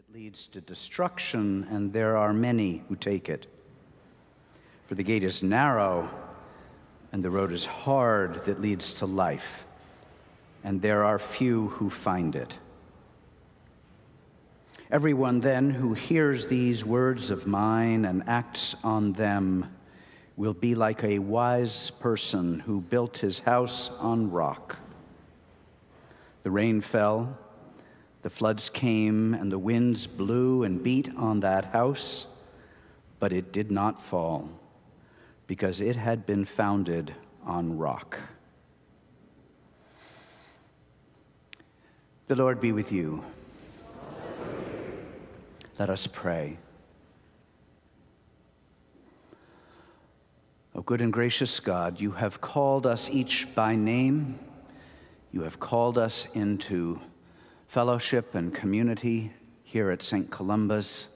that 0.00 0.14
leads 0.14 0.46
to 0.46 0.62
destruction, 0.62 1.66
and 1.70 1.92
there 1.92 2.16
are 2.16 2.32
many 2.32 2.82
who 2.88 2.96
take 2.96 3.28
it. 3.28 3.46
For 4.86 4.94
the 4.94 5.02
gate 5.02 5.22
is 5.22 5.42
narrow, 5.42 6.08
and 7.12 7.22
the 7.22 7.28
road 7.28 7.52
is 7.52 7.66
hard 7.66 8.36
that 8.46 8.62
leads 8.62 8.94
to 8.94 9.06
life, 9.06 9.66
and 10.64 10.80
there 10.80 11.04
are 11.04 11.18
few 11.18 11.68
who 11.68 11.90
find 11.90 12.34
it. 12.34 12.58
Everyone 14.90 15.40
then 15.40 15.68
who 15.68 15.92
hears 15.92 16.46
these 16.46 16.82
words 16.82 17.30
of 17.30 17.46
mine 17.46 18.06
and 18.06 18.26
acts 18.26 18.76
on 18.82 19.12
them 19.12 19.66
will 20.34 20.54
be 20.54 20.74
like 20.74 21.04
a 21.04 21.18
wise 21.18 21.90
person 21.90 22.60
who 22.60 22.80
built 22.80 23.18
his 23.18 23.40
house 23.40 23.90
on 23.98 24.30
rock. 24.30 24.78
The 26.42 26.50
rain 26.50 26.80
fell, 26.80 27.36
the 28.22 28.30
floods 28.30 28.68
came, 28.68 29.34
and 29.34 29.50
the 29.50 29.58
winds 29.58 30.06
blew 30.06 30.62
and 30.64 30.82
beat 30.82 31.08
on 31.16 31.40
that 31.40 31.66
house, 31.66 32.26
but 33.18 33.32
it 33.32 33.52
did 33.52 33.70
not 33.70 34.00
fall 34.00 34.48
because 35.46 35.80
it 35.80 35.96
had 35.96 36.26
been 36.26 36.44
founded 36.44 37.14
on 37.44 37.76
rock. 37.76 38.18
The 42.28 42.36
Lord 42.36 42.60
be 42.60 42.72
with 42.72 42.92
you. 42.92 43.24
Let 45.78 45.90
us 45.90 46.06
pray. 46.06 46.58
O 50.74 50.82
good 50.82 51.00
and 51.00 51.12
gracious 51.12 51.58
God, 51.58 52.00
you 52.00 52.12
have 52.12 52.40
called 52.40 52.86
us 52.86 53.10
each 53.10 53.52
by 53.54 53.74
name. 53.74 54.38
You 55.32 55.42
have 55.42 55.58
called 55.58 55.98
us 55.98 56.26
into 56.34 57.00
fellowship 57.70 58.34
and 58.34 58.52
community 58.52 59.30
here 59.62 59.92
at 59.92 60.02
St. 60.02 60.28
Columba's. 60.28 61.06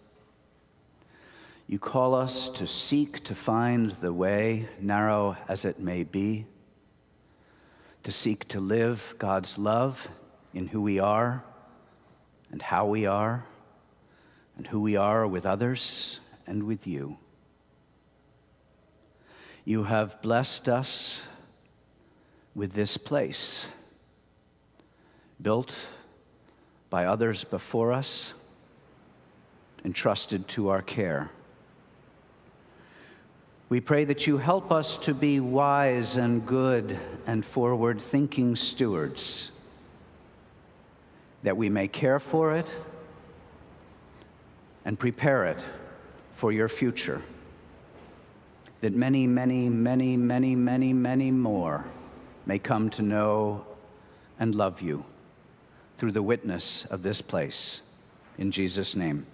You 1.66 1.80
call 1.80 2.14
us 2.14 2.48
to 2.50 2.68
seek 2.68 3.24
to 3.24 3.34
find 3.34 3.90
the 3.90 4.12
way, 4.12 4.68
narrow 4.78 5.36
as 5.48 5.64
it 5.64 5.80
may 5.80 6.04
be, 6.04 6.46
to 8.04 8.12
seek 8.12 8.46
to 8.46 8.60
live 8.60 9.16
God's 9.18 9.58
love 9.58 10.08
in 10.52 10.68
who 10.68 10.80
we 10.80 11.00
are 11.00 11.42
and 12.52 12.62
how 12.62 12.86
we 12.86 13.04
are, 13.04 13.44
and 14.56 14.64
who 14.68 14.80
we 14.80 14.94
are 14.94 15.26
with 15.26 15.44
others 15.44 16.20
and 16.46 16.62
with 16.62 16.86
you. 16.86 17.18
You 19.64 19.82
have 19.82 20.22
blessed 20.22 20.68
us 20.68 21.20
with 22.54 22.74
this 22.74 22.96
place, 22.96 23.66
built 25.42 25.74
by 26.94 27.06
others 27.06 27.42
before 27.42 27.92
us, 27.92 28.34
entrusted 29.84 30.46
to 30.46 30.68
our 30.68 30.80
care. 30.80 31.28
We 33.68 33.80
pray 33.80 34.04
that 34.04 34.28
you 34.28 34.38
help 34.38 34.70
us 34.70 34.96
to 34.98 35.12
be 35.12 35.40
wise 35.40 36.14
and 36.14 36.46
good 36.46 36.96
and 37.26 37.44
forward 37.44 38.00
thinking 38.00 38.54
stewards, 38.54 39.50
that 41.42 41.56
we 41.56 41.68
may 41.68 41.88
care 41.88 42.20
for 42.20 42.54
it 42.54 42.72
and 44.84 44.96
prepare 44.96 45.46
it 45.46 45.64
for 46.30 46.52
your 46.52 46.68
future, 46.68 47.22
that 48.82 48.92
many, 48.92 49.26
many, 49.26 49.68
many, 49.68 50.16
many, 50.16 50.54
many, 50.54 50.92
many 50.92 51.32
more 51.32 51.86
may 52.46 52.60
come 52.60 52.88
to 52.90 53.02
know 53.02 53.66
and 54.38 54.54
love 54.54 54.80
you 54.80 55.04
through 55.96 56.12
the 56.12 56.22
witness 56.22 56.84
of 56.86 57.02
this 57.02 57.22
place. 57.22 57.82
In 58.38 58.50
Jesus' 58.50 58.96
name, 58.96 59.26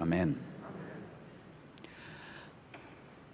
amen. 0.00 0.38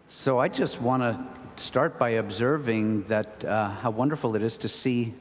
So 0.09 0.39
I 0.39 0.49
just 0.49 0.81
want 0.81 1.03
to 1.03 1.63
start 1.63 1.99
by 1.99 2.11
observing 2.11 3.05
that 3.05 3.45
uh, 3.45 3.69
how 3.69 3.91
wonderful 3.91 4.37
it 4.37 4.43
is 4.43 4.57
to 4.59 4.69
see 4.69 5.15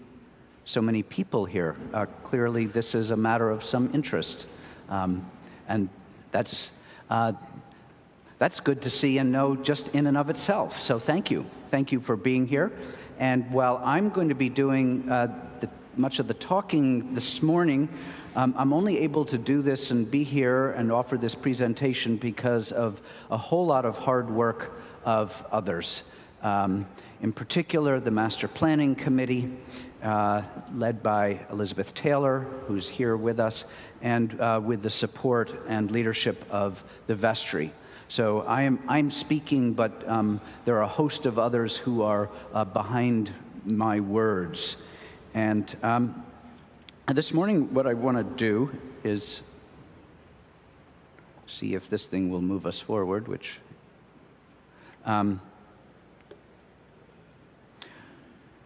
so 0.65 0.81
many 0.81 1.03
people 1.03 1.45
here. 1.45 1.75
Uh, 1.93 2.05
clearly, 2.23 2.65
this 2.65 2.95
is 2.95 3.11
a 3.11 3.17
matter 3.17 3.49
of 3.49 3.63
some 3.63 3.89
interest, 3.93 4.47
um, 4.89 5.29
and 5.67 5.89
that's 6.31 6.71
uh, 7.09 7.33
that's 8.37 8.59
good 8.59 8.81
to 8.83 8.89
see 8.89 9.17
and 9.17 9.31
know 9.31 9.55
just 9.55 9.89
in 9.95 10.07
and 10.07 10.17
of 10.17 10.29
itself. 10.29 10.79
So 10.79 10.99
thank 10.99 11.31
you, 11.31 11.45
thank 11.69 11.91
you 11.91 11.99
for 11.99 12.15
being 12.15 12.45
here. 12.45 12.71
And 13.19 13.49
while 13.51 13.81
I'm 13.83 14.09
going 14.09 14.29
to 14.29 14.35
be 14.35 14.49
doing 14.49 15.09
uh, 15.09 15.33
the 15.59 15.69
much 15.97 16.19
of 16.19 16.27
the 16.27 16.33
talking 16.33 17.13
this 17.13 17.41
morning. 17.41 17.89
Um, 18.35 18.53
I'm 18.57 18.71
only 18.71 18.99
able 18.99 19.25
to 19.25 19.37
do 19.37 19.61
this 19.61 19.89
and 19.91 20.09
be 20.09 20.23
here 20.23 20.71
and 20.71 20.91
offer 20.91 21.17
this 21.17 21.33
presentation 21.33 22.17
because 22.17 22.71
of 22.71 23.01
a 23.31 23.37
whole 23.37 23.65
lot 23.65 23.85
of 23.85 23.97
hard 23.97 24.29
work 24.29 24.79
of 25.03 25.45
others. 25.51 26.03
Um, 26.43 26.85
in 27.21 27.33
particular, 27.33 27.99
the 27.99 28.11
Master 28.11 28.47
Planning 28.47 28.95
Committee, 28.95 29.51
uh, 30.03 30.43
led 30.71 31.01
by 31.01 31.39
Elizabeth 31.51 31.95
Taylor, 31.95 32.41
who's 32.67 32.87
here 32.87 33.17
with 33.17 33.39
us, 33.39 33.65
and 34.03 34.39
uh, 34.39 34.61
with 34.63 34.83
the 34.83 34.89
support 34.91 35.51
and 35.67 35.89
leadership 35.89 36.45
of 36.51 36.83
the 37.07 37.15
vestry. 37.15 37.71
So 38.07 38.41
I 38.41 38.61
am, 38.61 38.79
I'm 38.87 39.09
speaking, 39.09 39.73
but 39.73 40.07
um, 40.07 40.39
there 40.65 40.77
are 40.77 40.83
a 40.83 40.87
host 40.87 41.25
of 41.25 41.39
others 41.39 41.75
who 41.75 42.03
are 42.03 42.29
uh, 42.53 42.65
behind 42.65 43.33
my 43.65 43.99
words. 43.99 44.77
And 45.33 45.75
um, 45.83 46.25
this 47.07 47.33
morning, 47.33 47.73
what 47.73 47.87
I 47.87 47.93
want 47.93 48.17
to 48.17 48.23
do 48.23 48.71
is 49.03 49.43
see 51.45 51.75
if 51.75 51.89
this 51.89 52.07
thing 52.07 52.29
will 52.29 52.41
move 52.41 52.65
us 52.65 52.79
forward, 52.79 53.27
which. 53.27 53.59
Um, 55.05 55.39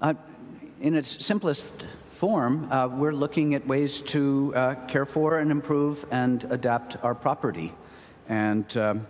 uh, 0.02 0.16
in 0.82 0.96
its 0.96 1.24
simplest 1.24 1.86
form, 2.10 2.72
uh, 2.72 2.88
we're 2.88 3.14
looking 3.14 3.54
at 3.54 3.68
ways 3.68 4.02
to 4.02 4.54
uh, 4.56 4.76
care 4.88 5.06
for 5.06 5.38
and 5.40 5.52
improve 5.52 6.06
and 6.10 6.44
adapt 6.46 6.98
our 7.04 7.14
property. 7.14 7.72
And 8.28 8.76
um, 8.78 9.08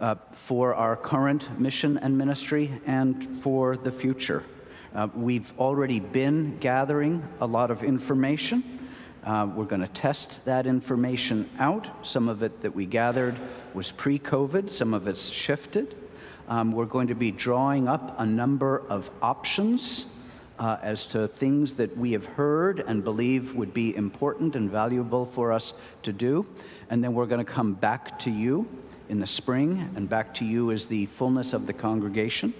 uh, 0.00 0.16
for 0.32 0.74
our 0.74 0.96
current 0.96 1.60
mission 1.60 1.96
and 1.98 2.18
ministry 2.18 2.80
and 2.86 3.40
for 3.42 3.76
the 3.76 3.92
future. 3.92 4.42
Uh, 4.94 5.08
we've 5.14 5.58
already 5.58 6.00
been 6.00 6.58
gathering 6.58 7.26
a 7.40 7.46
lot 7.46 7.70
of 7.70 7.82
information. 7.82 8.62
Uh, 9.24 9.48
we're 9.54 9.64
going 9.64 9.80
to 9.80 9.88
test 9.88 10.44
that 10.44 10.66
information 10.66 11.48
out. 11.58 12.06
Some 12.06 12.28
of 12.28 12.42
it 12.42 12.60
that 12.60 12.74
we 12.74 12.84
gathered 12.84 13.34
was 13.72 13.90
pre 13.90 14.18
COVID, 14.18 14.68
some 14.68 14.92
of 14.92 15.08
it's 15.08 15.30
shifted. 15.30 15.96
Um, 16.46 16.72
we're 16.72 16.84
going 16.84 17.06
to 17.06 17.14
be 17.14 17.30
drawing 17.30 17.88
up 17.88 18.20
a 18.20 18.26
number 18.26 18.82
of 18.90 19.10
options 19.22 20.06
uh, 20.58 20.76
as 20.82 21.06
to 21.06 21.26
things 21.26 21.76
that 21.76 21.96
we 21.96 22.12
have 22.12 22.26
heard 22.26 22.80
and 22.80 23.02
believe 23.02 23.54
would 23.54 23.72
be 23.72 23.96
important 23.96 24.56
and 24.56 24.70
valuable 24.70 25.24
for 25.24 25.52
us 25.52 25.72
to 26.02 26.12
do. 26.12 26.46
And 26.90 27.02
then 27.02 27.14
we're 27.14 27.26
going 27.26 27.44
to 27.44 27.50
come 27.50 27.72
back 27.72 28.18
to 28.20 28.30
you 28.30 28.68
in 29.08 29.20
the 29.20 29.26
spring 29.26 29.90
and 29.96 30.06
back 30.06 30.34
to 30.34 30.44
you 30.44 30.70
as 30.70 30.86
the 30.86 31.06
fullness 31.06 31.54
of 31.54 31.66
the 31.66 31.72
congregation 31.72 32.52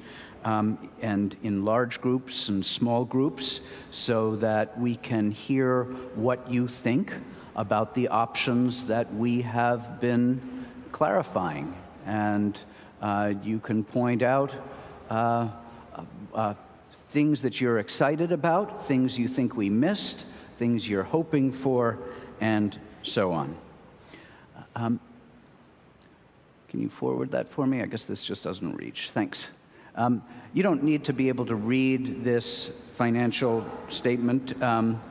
um, 0.44 0.90
and 1.00 1.36
in 1.42 1.64
large 1.64 2.00
groups 2.00 2.48
and 2.48 2.64
small 2.64 3.04
groups 3.04 3.60
so 3.90 4.36
that 4.36 4.78
we 4.78 4.96
can 4.96 5.30
hear 5.30 5.84
what 6.14 6.50
you 6.50 6.66
think 6.68 7.14
about 7.54 7.94
the 7.94 8.08
options 8.08 8.86
that 8.86 9.12
we 9.14 9.42
have 9.42 10.00
been 10.00 10.66
clarifying. 10.90 11.74
And 12.06 12.58
uh, 13.00 13.34
you 13.42 13.58
can 13.58 13.84
point 13.84 14.22
out 14.22 14.52
uh, 15.10 15.48
uh, 16.34 16.54
things 16.92 17.42
that 17.42 17.60
you're 17.60 17.78
excited 17.78 18.32
about, 18.32 18.86
things 18.86 19.18
you 19.18 19.28
think 19.28 19.56
we 19.56 19.68
missed, 19.68 20.26
things 20.56 20.88
you're 20.88 21.02
hoping 21.02 21.52
for, 21.52 21.98
and 22.40 22.78
so 23.02 23.32
on. 23.32 23.56
Um, 24.74 25.00
can 26.68 26.80
you 26.80 26.88
forward 26.88 27.32
that 27.32 27.48
for 27.48 27.66
me? 27.66 27.82
I 27.82 27.86
guess 27.86 28.06
this 28.06 28.24
just 28.24 28.44
doesn't 28.44 28.76
reach. 28.76 29.10
Thanks. 29.10 29.50
Um, 29.94 30.22
you 30.54 30.62
don't 30.62 30.82
need 30.82 31.04
to 31.04 31.12
be 31.12 31.28
able 31.28 31.46
to 31.46 31.54
read 31.54 32.24
this 32.24 32.66
financial 32.94 33.64
statement, 33.88 34.60
um, 34.62 35.02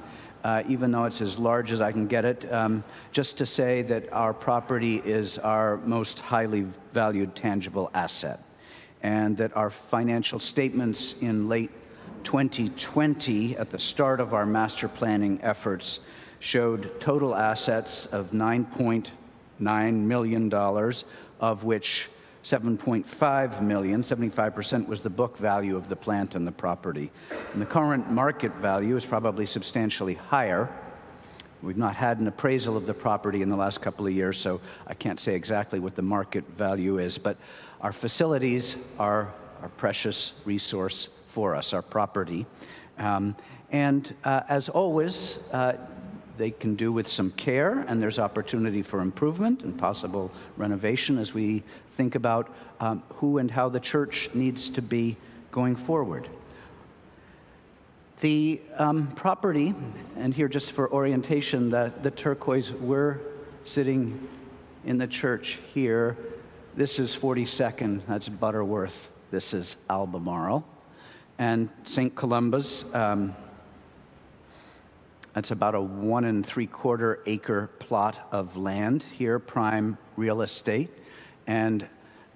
uh, 0.44 0.64
even 0.68 0.92
though 0.92 1.06
it's 1.06 1.22
as 1.22 1.38
large 1.38 1.72
as 1.72 1.82
I 1.82 1.92
can 1.92 2.08
get 2.08 2.26
it, 2.26 2.52
um, 2.52 2.84
just 3.12 3.38
to 3.40 3.46
say 3.46 3.84
that 3.84 4.12
our 4.12 4.34
property 4.34 4.98
is 4.98 5.38
our 5.38 5.78
most 5.78 6.20
highly 6.20 6.66
valued 6.94 7.36
tangible 7.36 7.92
asset, 7.94 8.40
and 9.04 9.38
that 9.38 9.56
our 9.56 9.70
financial 9.70 10.40
statements 10.40 11.16
in 11.22 11.48
late 11.48 11.72
2020, 12.24 13.58
at 13.58 13.70
the 13.70 13.80
start 13.80 14.20
of 14.20 14.34
our 14.34 14.46
master 14.46 14.88
planning 14.88 15.40
efforts, 15.42 16.00
showed 16.40 17.00
total 17.00 17.36
assets 17.36 18.08
of 18.08 18.32
$9.9 18.32 19.94
million, 19.94 20.54
of 21.40 21.64
which 21.64 22.10
7.5 22.44 23.62
million, 23.62 24.02
75% 24.02 24.88
was 24.88 25.02
the 25.02 25.10
book 25.10 25.38
value 25.38 25.76
of 25.76 25.90
the 25.90 25.96
plant 25.96 26.36
and 26.36 26.46
the 26.46 26.52
property. 26.52 27.12
And 27.54 27.62
the 27.62 27.66
current 27.68 28.10
market 28.12 28.52
value 28.56 28.96
is 28.96 29.06
probably 29.06 29.46
substantially 29.46 30.16
higher. 30.16 30.70
We've 31.62 31.78
not 31.78 31.96
had 31.96 32.20
an 32.20 32.28
appraisal 32.28 32.76
of 32.76 32.88
the 32.88 32.94
property 32.94 33.44
in 33.44 33.50
the 33.50 33.56
last 33.56 33.82
couple 33.82 34.08
of 34.08 34.14
years, 34.14 34.40
so 34.40 34.60
I 34.88 34.96
can't 34.96 35.20
say 35.20 35.36
exactly 35.36 35.80
what 35.80 35.94
the 35.94 36.02
market 36.02 36.48
value 36.48 36.98
is. 36.98 37.20
But 37.20 37.38
our 37.82 37.92
facilities 37.92 38.78
are 38.98 39.32
our 39.62 39.70
precious 39.78 40.34
resource 40.44 41.10
for 41.28 41.56
us, 41.56 41.74
our 41.74 41.84
property. 41.84 42.48
Um, 42.98 43.36
and 43.72 44.14
uh, 44.24 44.42
as 44.50 44.70
always, 44.70 45.38
uh, 45.52 45.74
they 46.38 46.50
can 46.50 46.76
do 46.76 46.92
with 46.92 47.08
some 47.08 47.30
care, 47.32 47.86
and 47.88 48.02
there's 48.02 48.18
opportunity 48.18 48.82
for 48.82 49.00
improvement 49.00 49.62
and 49.62 49.78
possible 49.78 50.32
renovation 50.58 51.20
as 51.20 51.34
we 51.36 51.62
think 52.02 52.16
about 52.16 52.52
um, 52.80 53.04
who 53.18 53.38
and 53.38 53.52
how 53.52 53.70
the 53.70 53.80
church 53.80 54.32
needs 54.34 54.70
to 54.70 54.82
be 54.82 55.18
going 55.52 55.76
forward. 55.76 56.28
The 58.22 58.60
um, 58.76 59.12
property, 59.12 59.76
and 60.18 60.34
here 60.34 60.48
just 60.48 60.72
for 60.72 60.92
orientation, 60.92 61.70
the, 61.70 61.94
the 62.02 62.10
turquoise, 62.10 62.74
we're 62.74 63.20
sitting 63.66 64.28
in 64.84 64.98
the 64.98 65.06
church 65.06 65.60
here. 65.76 66.18
This 66.76 66.98
is 66.98 67.16
42nd, 67.16 68.02
that's 68.08 68.30
Butterworth. 68.30 69.12
This 69.30 69.54
is 69.54 69.78
Albemarle. 69.88 70.66
And 71.38 71.70
St. 71.84 72.16
Columba's, 72.16 72.84
um, 72.96 73.36
that's 75.36 75.52
about 75.52 75.76
a 75.76 75.82
one 75.82 76.26
and 76.26 76.44
three 76.44 76.66
quarter 76.66 77.20
acre 77.28 77.68
plot 77.78 78.28
of 78.32 78.58
land 78.58 79.04
here, 79.04 79.38
prime 79.38 80.00
real 80.18 80.42
estate. 80.42 80.90
And 81.52 81.86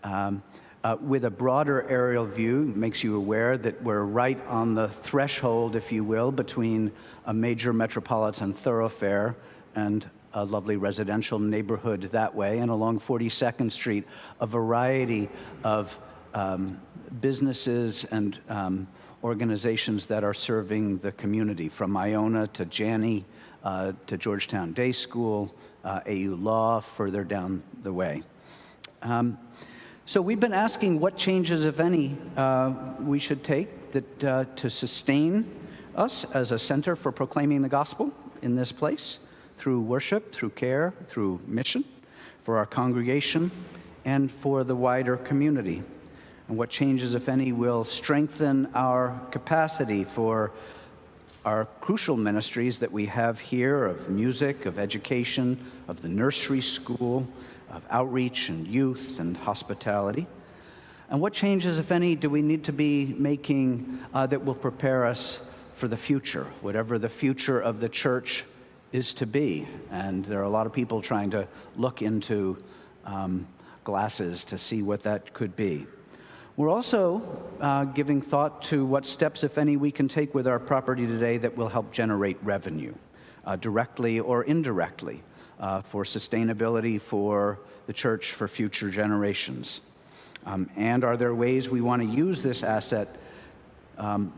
um, 0.04 0.44
uh, 0.84 0.98
with 1.00 1.24
a 1.24 1.32
broader 1.32 1.88
aerial 1.90 2.26
view 2.26 2.74
makes 2.76 3.02
you 3.02 3.16
aware 3.16 3.58
that 3.58 3.82
we're 3.82 4.04
right 4.04 4.46
on 4.48 4.76
the 4.76 4.90
threshold, 4.90 5.78
if 5.78 5.90
you 5.90 6.04
will, 6.04 6.34
between 6.34 6.92
a 7.26 7.34
major 7.34 7.72
metropolitan 7.72 8.54
thoroughfare 8.54 9.38
and 9.74 10.06
a 10.34 10.44
lovely 10.44 10.76
residential 10.76 11.40
neighborhood 11.40 12.02
that 12.12 12.36
way, 12.36 12.60
and 12.60 12.70
along 12.70 13.00
42nd 13.00 13.72
Street, 13.72 14.04
a 14.42 14.46
variety 14.46 15.30
of 15.64 15.98
um, 16.34 16.82
businesses 17.22 18.04
and 18.12 18.38
um, 18.50 18.86
organizations 19.24 20.08
that 20.08 20.26
are 20.26 20.34
serving 20.34 20.98
the 20.98 21.14
community, 21.14 21.70
from 21.70 21.96
Iona 21.96 22.48
to 22.48 22.66
Janney 22.66 23.24
uh, 23.64 23.94
to 24.08 24.18
Georgetown 24.18 24.74
Day 24.74 24.92
School, 24.92 25.56
uh, 25.86 26.02
AU 26.06 26.36
Law, 26.36 26.82
further 26.82 27.24
down 27.24 27.64
the 27.82 27.94
way. 27.94 28.22
Um, 29.02 29.38
so 30.06 30.22
we've 30.22 30.40
been 30.40 30.54
asking 30.54 31.00
what 31.00 31.18
changes, 31.18 31.66
if 31.66 31.80
any, 31.80 32.16
uh, 32.38 32.74
we 33.00 33.18
should 33.20 33.44
take 33.44 33.92
that, 33.92 34.24
uh, 34.24 34.46
to 34.56 34.70
sustain 34.70 35.46
us 35.96 36.26
as 36.36 36.52
a 36.52 36.60
center 36.60 36.96
for 36.96 37.12
proclaiming 37.12 37.62
the 37.62 37.70
gospel 37.70 38.12
in 38.42 38.56
this 38.56 38.72
place 38.72 39.20
through 39.58 39.82
worship, 39.82 40.34
through 40.34 40.52
care, 40.52 40.94
through 41.08 41.40
mission 41.48 41.84
for 42.44 42.58
our 42.58 42.66
congregation 42.66 43.50
and 44.04 44.32
for 44.32 44.64
the 44.64 44.76
wider 44.76 45.18
community. 45.18 45.82
And 46.48 46.58
what 46.58 46.70
changes, 46.70 47.16
if 47.16 47.28
any, 47.28 47.52
will 47.52 47.84
strengthen 47.84 48.68
our 48.76 49.20
capacity 49.32 50.04
for 50.04 50.52
our 51.46 51.66
crucial 51.80 52.18
ministries 52.18 52.80
that 52.80 52.92
we 52.92 53.06
have 53.06 53.40
here 53.40 53.86
of 53.86 54.10
music, 54.10 54.66
of 54.66 54.80
education, 54.80 55.64
of 55.88 56.02
the 56.02 56.10
nursery 56.10 56.60
school, 56.60 57.28
of 57.70 57.86
outreach 57.92 58.50
and 58.50 58.68
youth 58.68 59.20
and 59.20 59.38
hospitality? 59.38 60.26
And 61.10 61.22
what 61.22 61.34
changes, 61.34 61.78
if 61.78 61.92
any, 61.92 62.16
do 62.16 62.32
we 62.32 62.42
need 62.42 62.64
to 62.64 62.74
be 62.74 63.16
making 63.18 64.00
uh, 64.12 64.26
that 64.28 64.44
will 64.44 64.56
prepare 64.56 65.06
us 65.06 65.48
for 65.76 65.88
the 65.88 65.98
future, 65.98 66.46
whatever 66.62 66.98
the 66.98 67.10
future 67.10 67.60
of 67.60 67.80
the 67.80 67.90
church 67.90 68.44
is 68.92 69.14
to 69.14 69.28
be? 69.28 69.68
And 69.92 70.26
there 70.26 70.40
are 70.40 70.44
a 70.44 70.50
lot 70.50 70.66
of 70.66 70.74
people 70.74 71.04
trying 71.04 71.30
to 71.30 71.48
look 71.78 72.02
into 72.02 72.58
um, 73.06 73.48
glasses 73.84 74.46
to 74.46 74.58
see 74.58 74.82
what 74.82 75.04
that 75.04 75.34
could 75.34 75.56
be. 75.56 75.86
We're 76.58 76.70
also 76.70 77.22
uh, 77.60 77.84
giving 77.84 78.22
thought 78.22 78.62
to 78.64 78.86
what 78.86 79.06
steps, 79.06 79.44
if 79.44 79.58
any, 79.58 79.76
we 79.76 79.92
can 79.92 80.08
take 80.08 80.34
with 80.34 80.48
our 80.48 80.58
property 80.58 81.06
today 81.06 81.38
that 81.40 81.58
will 81.58 81.68
help 81.68 81.92
generate 81.92 82.38
revenue, 82.44 82.94
uh, 83.46 83.58
directly 83.58 84.22
or 84.22 84.44
indirectly 84.44 85.22
uh, 85.60 85.82
for 85.82 86.06
sustainability 86.06 87.02
for 87.02 87.60
the 87.88 87.94
church 87.94 88.32
for 88.32 88.48
future 88.48 88.90
generations? 88.90 89.82
Um, 90.46 90.70
and 90.78 91.04
are 91.04 91.18
there 91.18 91.36
ways 91.36 91.70
we 91.70 91.82
want 91.82 92.02
to 92.02 92.08
use 92.08 92.42
this 92.42 92.64
asset 92.64 93.10
um, 93.98 94.32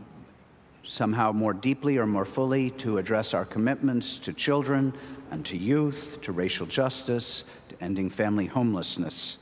somehow 0.82 1.30
more 1.30 1.54
deeply 1.54 1.98
or 1.98 2.06
more 2.06 2.24
fully 2.24 2.70
to 2.70 2.98
address 2.98 3.32
our 3.32 3.44
commitments 3.44 4.18
to 4.18 4.32
children 4.32 4.92
and 5.30 5.46
to 5.46 5.56
youth, 5.56 6.18
to 6.22 6.32
racial 6.32 6.66
justice, 6.66 7.44
to 7.68 7.76
ending 7.80 8.10
family 8.10 8.46
homelessness? 8.46 9.38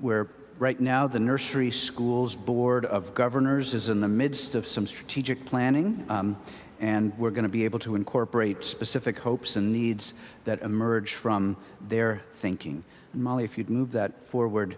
Where 0.00 0.26
right 0.58 0.80
now 0.80 1.06
the 1.06 1.20
Nursery 1.20 1.70
Schools 1.70 2.34
Board 2.34 2.84
of 2.84 3.14
Governors 3.14 3.74
is 3.74 3.88
in 3.88 4.00
the 4.00 4.08
midst 4.08 4.54
of 4.54 4.66
some 4.66 4.86
strategic 4.86 5.44
planning. 5.44 6.04
Um, 6.08 6.36
and 6.80 7.16
we're 7.18 7.30
going 7.30 7.44
to 7.44 7.48
be 7.48 7.64
able 7.64 7.78
to 7.80 7.94
incorporate 7.94 8.64
specific 8.64 9.18
hopes 9.18 9.56
and 9.56 9.72
needs 9.72 10.14
that 10.44 10.62
emerge 10.62 11.14
from 11.14 11.56
their 11.88 12.22
thinking. 12.32 12.84
And 13.12 13.22
Molly, 13.22 13.44
if 13.44 13.58
you'd 13.58 13.70
move 13.70 13.92
that 13.92 14.22
forward. 14.22 14.76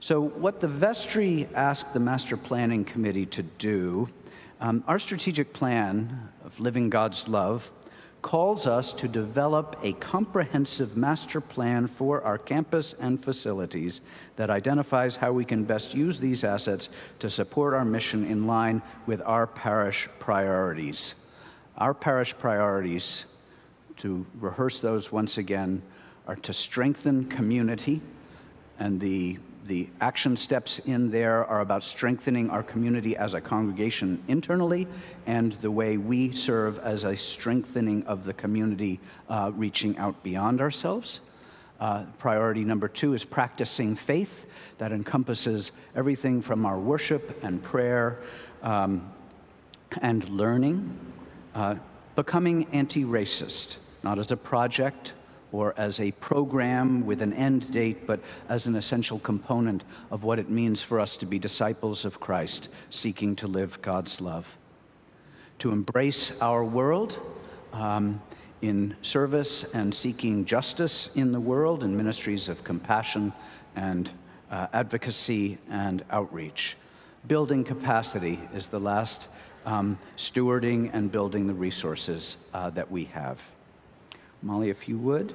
So, 0.00 0.20
what 0.20 0.60
the 0.60 0.68
vestry 0.68 1.48
asked 1.54 1.92
the 1.94 2.00
Master 2.00 2.36
Planning 2.36 2.84
Committee 2.84 3.26
to 3.26 3.42
do, 3.42 4.08
um, 4.60 4.84
our 4.86 4.98
strategic 4.98 5.52
plan 5.52 6.30
of 6.44 6.58
living 6.60 6.90
God's 6.90 7.28
love 7.28 7.70
calls 8.26 8.66
us 8.66 8.92
to 8.92 9.06
develop 9.06 9.78
a 9.84 9.92
comprehensive 9.92 10.96
master 10.96 11.40
plan 11.40 11.86
for 11.86 12.20
our 12.24 12.36
campus 12.36 12.92
and 12.94 13.22
facilities 13.22 14.00
that 14.34 14.50
identifies 14.50 15.14
how 15.14 15.30
we 15.30 15.44
can 15.44 15.62
best 15.62 15.94
use 15.94 16.18
these 16.18 16.42
assets 16.42 16.88
to 17.20 17.30
support 17.30 17.72
our 17.72 17.84
mission 17.84 18.26
in 18.26 18.44
line 18.44 18.82
with 19.06 19.22
our 19.24 19.46
parish 19.46 20.08
priorities. 20.18 21.14
Our 21.78 21.94
parish 21.94 22.36
priorities, 22.36 23.26
to 23.98 24.26
rehearse 24.40 24.80
those 24.80 25.12
once 25.12 25.38
again, 25.38 25.80
are 26.26 26.34
to 26.34 26.52
strengthen 26.52 27.26
community, 27.26 28.00
and 28.80 29.00
the, 29.00 29.38
the 29.66 29.88
action 30.00 30.36
steps 30.36 30.78
in 30.80 31.10
there 31.10 31.44
are 31.44 31.60
about 31.60 31.82
strengthening 31.82 32.50
our 32.50 32.62
community 32.62 33.16
as 33.16 33.34
a 33.34 33.40
congregation 33.40 34.22
internally 34.28 34.86
and 35.26 35.52
the 35.54 35.70
way 35.70 35.96
we 35.96 36.32
serve 36.32 36.78
as 36.78 37.04
a 37.04 37.16
strengthening 37.16 38.04
of 38.04 38.24
the 38.24 38.32
community 38.32 39.00
uh, 39.28 39.50
reaching 39.54 39.98
out 39.98 40.22
beyond 40.22 40.60
ourselves. 40.60 41.20
Uh, 41.80 42.04
priority 42.18 42.64
number 42.64 42.88
two 42.88 43.12
is 43.12 43.24
practicing 43.24 43.94
faith 43.94 44.46
that 44.78 44.92
encompasses 44.92 45.72
everything 45.94 46.40
from 46.40 46.64
our 46.64 46.78
worship 46.78 47.42
and 47.44 47.62
prayer 47.62 48.18
um, 48.62 49.12
and 50.00 50.28
learning 50.30 50.98
uh, 51.54 51.74
becoming 52.14 52.66
anti 52.72 53.04
racist, 53.04 53.76
not 54.02 54.18
as 54.18 54.30
a 54.30 54.36
project 54.36 55.12
or 55.52 55.74
as 55.76 56.00
a 56.00 56.12
program 56.12 57.06
with 57.06 57.22
an 57.22 57.32
end 57.32 57.70
date, 57.72 58.06
but 58.06 58.20
as 58.48 58.66
an 58.66 58.74
essential 58.74 59.18
component 59.18 59.84
of 60.10 60.24
what 60.24 60.38
it 60.38 60.50
means 60.50 60.82
for 60.82 61.00
us 61.00 61.16
to 61.16 61.26
be 61.26 61.38
disciples 61.38 62.04
of 62.04 62.20
Christ, 62.20 62.68
seeking 62.90 63.36
to 63.36 63.46
live 63.46 63.80
God's 63.82 64.20
love. 64.20 64.56
To 65.60 65.72
embrace 65.72 66.38
our 66.40 66.64
world 66.64 67.18
um, 67.72 68.20
in 68.62 68.96
service 69.02 69.64
and 69.74 69.94
seeking 69.94 70.44
justice 70.44 71.10
in 71.14 71.32
the 71.32 71.40
world 71.40 71.84
in 71.84 71.96
ministries 71.96 72.48
of 72.48 72.64
compassion 72.64 73.32
and 73.74 74.10
uh, 74.50 74.66
advocacy 74.72 75.58
and 75.70 76.04
outreach. 76.10 76.76
Building 77.26 77.64
capacity 77.64 78.38
is 78.54 78.68
the 78.68 78.78
last 78.78 79.28
um, 79.64 79.98
stewarding 80.16 80.90
and 80.92 81.10
building 81.10 81.46
the 81.46 81.54
resources 81.54 82.36
uh, 82.54 82.70
that 82.70 82.90
we 82.90 83.04
have. 83.06 83.42
Molly, 84.42 84.70
if 84.70 84.88
you 84.88 84.98
would. 84.98 85.34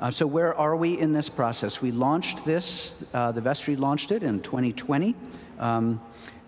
Uh, 0.00 0.10
so, 0.10 0.26
where 0.26 0.54
are 0.54 0.74
we 0.74 0.98
in 0.98 1.12
this 1.12 1.28
process? 1.28 1.80
We 1.80 1.92
launched 1.92 2.44
this, 2.44 3.04
uh, 3.14 3.32
the 3.32 3.40
vestry 3.40 3.76
launched 3.76 4.10
it 4.10 4.22
in 4.22 4.40
2020. 4.40 5.14
Um, 5.58 6.00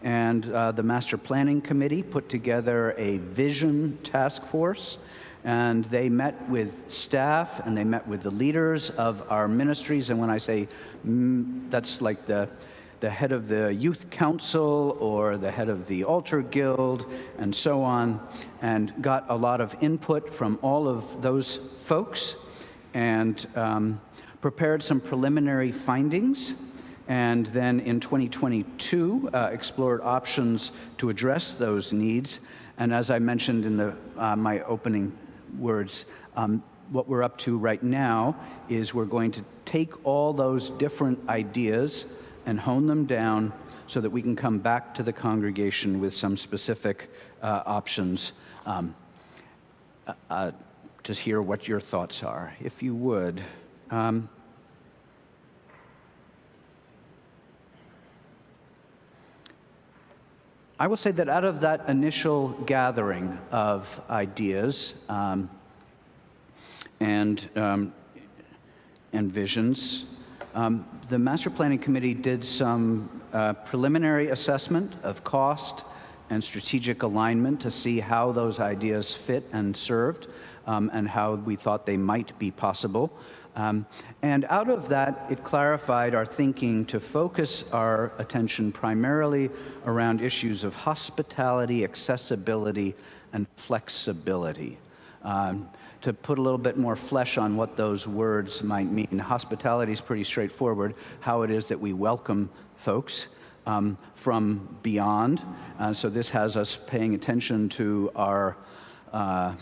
and 0.02 0.50
uh, 0.52 0.72
the 0.72 0.82
Master 0.82 1.16
Planning 1.16 1.62
Committee 1.62 2.02
put 2.02 2.28
together 2.28 2.94
a 2.98 3.18
vision 3.18 3.98
task 4.02 4.42
force. 4.42 4.98
And 5.44 5.84
they 5.86 6.08
met 6.08 6.48
with 6.48 6.90
staff 6.90 7.66
and 7.66 7.76
they 7.76 7.84
met 7.84 8.06
with 8.06 8.22
the 8.22 8.30
leaders 8.30 8.90
of 8.90 9.30
our 9.30 9.46
ministries. 9.46 10.10
And 10.10 10.18
when 10.18 10.30
I 10.30 10.38
say 10.38 10.68
mm, 11.06 11.70
that's 11.70 12.00
like 12.00 12.26
the 12.26 12.48
the 13.04 13.10
head 13.10 13.32
of 13.32 13.48
the 13.48 13.74
youth 13.74 14.08
council 14.08 14.96
or 14.98 15.36
the 15.36 15.50
head 15.50 15.68
of 15.68 15.86
the 15.88 16.04
altar 16.04 16.40
guild 16.40 17.04
and 17.36 17.54
so 17.54 17.82
on, 17.82 18.18
and 18.62 18.94
got 19.02 19.26
a 19.28 19.36
lot 19.36 19.60
of 19.60 19.76
input 19.82 20.32
from 20.32 20.58
all 20.62 20.88
of 20.88 21.20
those 21.20 21.56
folks 21.56 22.34
and 22.94 23.46
um, 23.56 24.00
prepared 24.40 24.82
some 24.82 25.02
preliminary 25.02 25.70
findings. 25.70 26.54
And 27.06 27.44
then 27.48 27.78
in 27.80 28.00
2022, 28.00 29.28
uh, 29.34 29.50
explored 29.52 30.00
options 30.00 30.72
to 30.96 31.10
address 31.10 31.56
those 31.56 31.92
needs. 31.92 32.40
And 32.78 32.94
as 32.94 33.10
I 33.10 33.18
mentioned 33.18 33.66
in 33.66 33.76
the, 33.76 33.94
uh, 34.16 34.34
my 34.34 34.60
opening 34.60 35.14
words. 35.58 36.06
Um, 36.36 36.62
what 36.90 37.06
we're 37.06 37.22
up 37.22 37.36
to 37.38 37.58
right 37.58 37.82
now 37.82 38.34
is 38.70 38.94
we're 38.94 39.04
going 39.04 39.32
to 39.32 39.44
take 39.66 40.06
all 40.06 40.32
those 40.32 40.70
different 40.70 41.28
ideas 41.28 42.06
and 42.46 42.60
hone 42.60 42.86
them 42.86 43.06
down 43.06 43.52
so 43.86 44.00
that 44.00 44.10
we 44.10 44.22
can 44.22 44.36
come 44.36 44.58
back 44.58 44.94
to 44.94 45.02
the 45.02 45.12
congregation 45.12 46.00
with 46.00 46.14
some 46.14 46.36
specific 46.36 47.10
uh, 47.42 47.62
options 47.66 48.32
um, 48.66 48.94
uh, 50.06 50.12
uh 50.30 50.50
to 51.02 51.12
hear 51.12 51.42
what 51.42 51.68
your 51.68 51.80
thoughts 51.80 52.22
are. 52.22 52.54
If 52.62 52.82
you 52.82 52.94
would. 52.94 53.42
Um, 53.90 54.30
I 60.80 60.88
will 60.88 60.96
say 60.96 61.12
that 61.12 61.28
out 61.28 61.44
of 61.44 61.60
that 61.60 61.88
initial 61.88 62.48
gathering 62.66 63.38
of 63.52 64.00
ideas 64.10 64.94
um, 65.08 65.48
and, 66.98 67.48
um, 67.54 67.94
and 69.12 69.30
visions, 69.30 70.04
um, 70.54 70.86
the 71.08 71.18
Master 71.18 71.50
Planning 71.50 71.80
Committee 71.80 72.14
did 72.14 72.44
some 72.44 73.22
uh, 73.32 73.54
preliminary 73.54 74.28
assessment 74.28 74.94
of 75.02 75.24
cost 75.24 75.84
and 76.30 76.42
strategic 76.42 77.02
alignment 77.02 77.60
to 77.60 77.70
see 77.70 78.00
how 78.00 78.32
those 78.32 78.60
ideas 78.60 79.14
fit 79.14 79.44
and 79.52 79.76
served 79.76 80.28
um, 80.66 80.90
and 80.94 81.08
how 81.08 81.34
we 81.34 81.56
thought 81.56 81.86
they 81.86 81.96
might 81.96 82.38
be 82.38 82.50
possible. 82.50 83.12
Um, 83.56 83.86
and 84.22 84.44
out 84.46 84.68
of 84.68 84.88
that, 84.88 85.26
it 85.30 85.44
clarified 85.44 86.14
our 86.14 86.26
thinking 86.26 86.86
to 86.86 86.98
focus 86.98 87.70
our 87.72 88.12
attention 88.18 88.72
primarily 88.72 89.50
around 89.86 90.20
issues 90.20 90.64
of 90.64 90.74
hospitality, 90.74 91.84
accessibility, 91.84 92.94
and 93.32 93.46
flexibility. 93.56 94.78
Um, 95.22 95.68
to 96.04 96.12
put 96.12 96.38
a 96.38 96.42
little 96.42 96.58
bit 96.58 96.76
more 96.76 96.96
flesh 96.96 97.38
on 97.38 97.56
what 97.56 97.76
those 97.76 98.06
words 98.06 98.62
might 98.62 98.90
mean, 98.90 99.18
hospitality 99.18 99.90
is 99.90 100.02
pretty 100.02 100.22
straightforward, 100.22 100.94
how 101.20 101.42
it 101.42 101.50
is 101.50 101.68
that 101.68 101.80
we 101.80 101.92
welcome 101.92 102.50
folks. 102.76 103.28
Um, 103.66 103.96
from 104.12 104.76
beyond. 104.82 105.42
Uh, 105.78 105.94
so, 105.94 106.10
this 106.10 106.28
has 106.28 106.54
us 106.54 106.76
paying 106.76 107.14
attention 107.14 107.70
to 107.70 108.12
our 108.14 108.58
uh, 109.10 109.54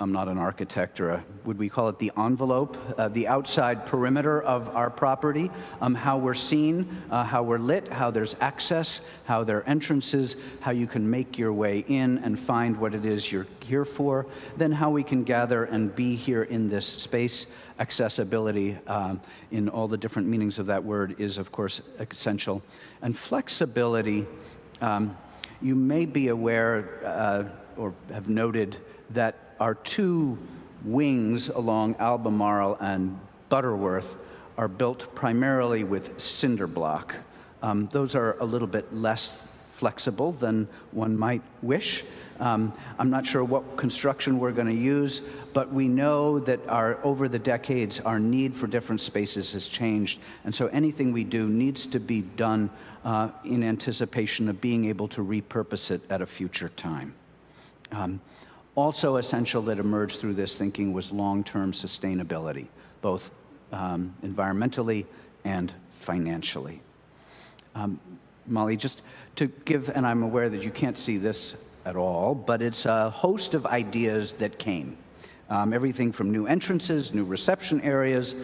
I'm 0.00 0.12
not 0.12 0.28
an 0.28 0.38
architect 0.38 0.98
or 0.98 1.10
a, 1.10 1.24
would 1.44 1.58
we 1.58 1.68
call 1.68 1.90
it 1.90 1.98
the 1.98 2.10
envelope, 2.16 2.78
uh, 2.98 3.08
the 3.08 3.28
outside 3.28 3.84
perimeter 3.84 4.40
of 4.40 4.74
our 4.74 4.88
property, 4.88 5.50
um, 5.82 5.94
how 5.94 6.16
we're 6.16 6.32
seen, 6.32 6.88
uh, 7.10 7.22
how 7.22 7.42
we're 7.42 7.58
lit, 7.58 7.86
how 7.88 8.10
there's 8.10 8.34
access, 8.40 9.02
how 9.26 9.44
there 9.44 9.58
are 9.58 9.64
entrances, 9.64 10.36
how 10.60 10.70
you 10.70 10.86
can 10.86 11.10
make 11.10 11.36
your 11.36 11.52
way 11.52 11.84
in 11.86 12.16
and 12.18 12.38
find 12.38 12.78
what 12.78 12.94
it 12.94 13.04
is 13.04 13.30
you're 13.30 13.46
here 13.60 13.84
for, 13.84 14.26
then 14.56 14.72
how 14.72 14.88
we 14.88 15.02
can 15.02 15.22
gather 15.22 15.64
and 15.64 15.94
be 15.94 16.16
here 16.16 16.44
in 16.44 16.70
this 16.70 16.86
space. 16.86 17.46
Accessibility, 17.78 18.78
um, 18.86 19.20
in 19.50 19.68
all 19.68 19.86
the 19.86 19.98
different 19.98 20.28
meanings 20.28 20.58
of 20.58 20.66
that 20.66 20.82
word, 20.82 21.16
is 21.20 21.36
of 21.36 21.52
course 21.52 21.82
essential. 21.98 22.62
And 23.02 23.14
flexibility, 23.14 24.26
um, 24.80 25.14
you 25.60 25.74
may 25.74 26.06
be 26.06 26.28
aware 26.28 27.00
uh, 27.04 27.44
or 27.76 27.92
have 28.10 28.30
noted 28.30 28.78
that 29.10 29.54
our 29.60 29.74
two 29.74 30.38
wings 30.84 31.48
along 31.48 31.96
Albemarle 31.98 32.76
and 32.80 33.18
Butterworth 33.48 34.16
are 34.56 34.68
built 34.68 35.14
primarily 35.14 35.84
with 35.84 36.20
cinder 36.20 36.66
block. 36.66 37.16
Um, 37.62 37.88
those 37.88 38.14
are 38.14 38.36
a 38.40 38.44
little 38.44 38.68
bit 38.68 38.94
less 38.94 39.42
flexible 39.70 40.32
than 40.32 40.68
one 40.92 41.16
might 41.16 41.42
wish. 41.62 42.04
Um, 42.38 42.72
I'm 42.98 43.10
not 43.10 43.26
sure 43.26 43.44
what 43.44 43.76
construction 43.76 44.38
we're 44.38 44.52
going 44.52 44.66
to 44.66 44.72
use, 44.72 45.20
but 45.52 45.70
we 45.72 45.88
know 45.88 46.38
that 46.40 46.60
our, 46.68 46.98
over 47.04 47.28
the 47.28 47.38
decades, 47.38 48.00
our 48.00 48.18
need 48.18 48.54
for 48.54 48.66
different 48.66 49.02
spaces 49.02 49.52
has 49.52 49.68
changed. 49.68 50.20
And 50.44 50.54
so 50.54 50.68
anything 50.68 51.12
we 51.12 51.24
do 51.24 51.48
needs 51.48 51.84
to 51.86 52.00
be 52.00 52.22
done 52.22 52.70
uh, 53.04 53.30
in 53.44 53.62
anticipation 53.62 54.48
of 54.48 54.60
being 54.60 54.86
able 54.86 55.08
to 55.08 55.22
repurpose 55.22 55.90
it 55.90 56.00
at 56.10 56.22
a 56.22 56.26
future 56.26 56.70
time. 56.70 57.14
Um, 57.92 58.20
also 58.80 59.16
essential 59.16 59.62
that 59.62 59.78
emerged 59.78 60.20
through 60.20 60.34
this 60.34 60.56
thinking 60.56 60.92
was 60.92 61.12
long-term 61.12 61.72
sustainability, 61.72 62.66
both 63.02 63.30
um, 63.72 64.14
environmentally 64.24 65.06
and 65.44 65.72
financially. 65.90 66.80
Um, 67.74 68.00
Molly, 68.46 68.76
just 68.76 69.02
to 69.36 69.46
give, 69.46 69.90
and 69.90 70.06
I'm 70.06 70.22
aware 70.22 70.48
that 70.48 70.64
you 70.64 70.70
can't 70.70 70.98
see 70.98 71.18
this 71.18 71.54
at 71.84 71.96
all, 71.96 72.34
but 72.34 72.62
it's 72.62 72.86
a 72.86 73.10
host 73.10 73.54
of 73.54 73.66
ideas 73.66 74.32
that 74.32 74.58
came. 74.58 74.96
Um, 75.48 75.72
everything 75.72 76.12
from 76.12 76.30
new 76.30 76.46
entrances, 76.46 77.12
new 77.12 77.24
reception 77.24 77.80
areas, 77.80 78.34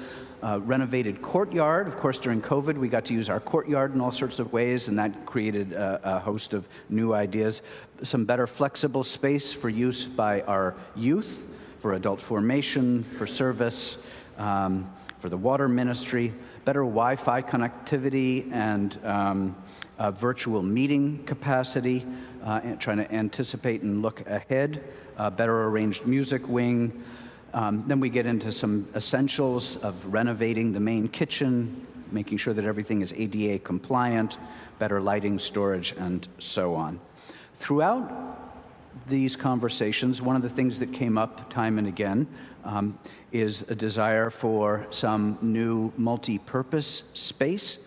uh, 0.43 0.61
renovated 0.63 1.23
courtyard. 1.23 1.89
Of 1.89 1.97
course, 1.97 2.19
during 2.19 2.43
COVID, 2.43 2.77
we 2.77 2.89
got 2.89 3.05
to 3.07 3.15
use 3.15 3.31
our 3.31 3.41
courtyard 3.41 3.95
in 3.95 4.01
all 4.01 4.11
sorts 4.13 4.39
of 4.39 4.53
ways, 4.53 4.89
and 4.89 4.99
that 4.99 5.27
created 5.27 5.73
a, 5.73 6.17
a 6.17 6.19
host 6.19 6.55
of 6.55 6.69
new 6.89 7.13
ideas. 7.15 7.63
Some 8.03 8.25
better 8.25 8.47
flexible 8.47 9.05
space 9.05 9.53
for 9.53 9.69
use 9.69 10.05
by 10.05 10.43
our 10.43 10.75
youth, 10.95 11.47
for 11.79 11.95
adult 11.95 12.21
formation, 12.21 13.03
for 13.05 13.27
service, 13.27 13.99
um, 14.39 14.91
for 15.19 15.29
the 15.29 15.37
water 15.37 15.69
ministry, 15.69 16.33
better 16.65 16.81
Wi 16.81 17.17
Fi 17.17 17.43
connectivity 17.43 18.53
and 18.53 18.99
um, 19.05 19.57
virtual 20.13 20.63
meeting 20.63 21.25
capacity, 21.25 22.05
uh, 22.45 22.61
trying 22.77 22.99
to 22.99 23.13
anticipate 23.13 23.83
and 23.83 24.03
look 24.03 24.27
ahead, 24.29 24.85
uh, 25.17 25.31
better 25.31 25.65
arranged 25.65 26.07
music 26.07 26.47
wing. 26.49 27.03
Um, 27.55 27.85
then 27.87 28.01
we 28.01 28.09
get 28.09 28.27
into 28.27 28.53
some 28.53 28.89
essentials 28.95 29.77
of 29.79 30.13
renovating 30.13 30.73
the 30.73 30.81
main 30.81 31.09
kitchen, 31.09 31.87
making 32.13 32.39
sure 32.39 32.53
that 32.55 32.65
everything 32.65 33.01
is 33.01 33.13
ADA 33.13 33.61
compliant, 33.61 34.39
better 34.79 35.01
lighting, 35.01 35.39
storage, 35.39 35.95
and 35.99 36.27
so 36.39 36.75
on. 36.75 37.01
Throughout 37.55 38.11
these 39.09 39.37
conversations, 39.37 40.21
one 40.21 40.37
of 40.37 40.43
the 40.43 40.49
things 40.49 40.79
that 40.81 40.93
came 40.93 41.17
up 41.17 41.49
time 41.49 41.79
and 41.79 41.87
again 41.87 42.27
um, 42.65 42.99
is 43.33 43.63
a 43.71 43.75
desire 43.75 44.31
for 44.31 44.87
some 44.91 45.39
new 45.41 45.93
multi 45.97 46.39
purpose 46.39 47.05
space. 47.15 47.79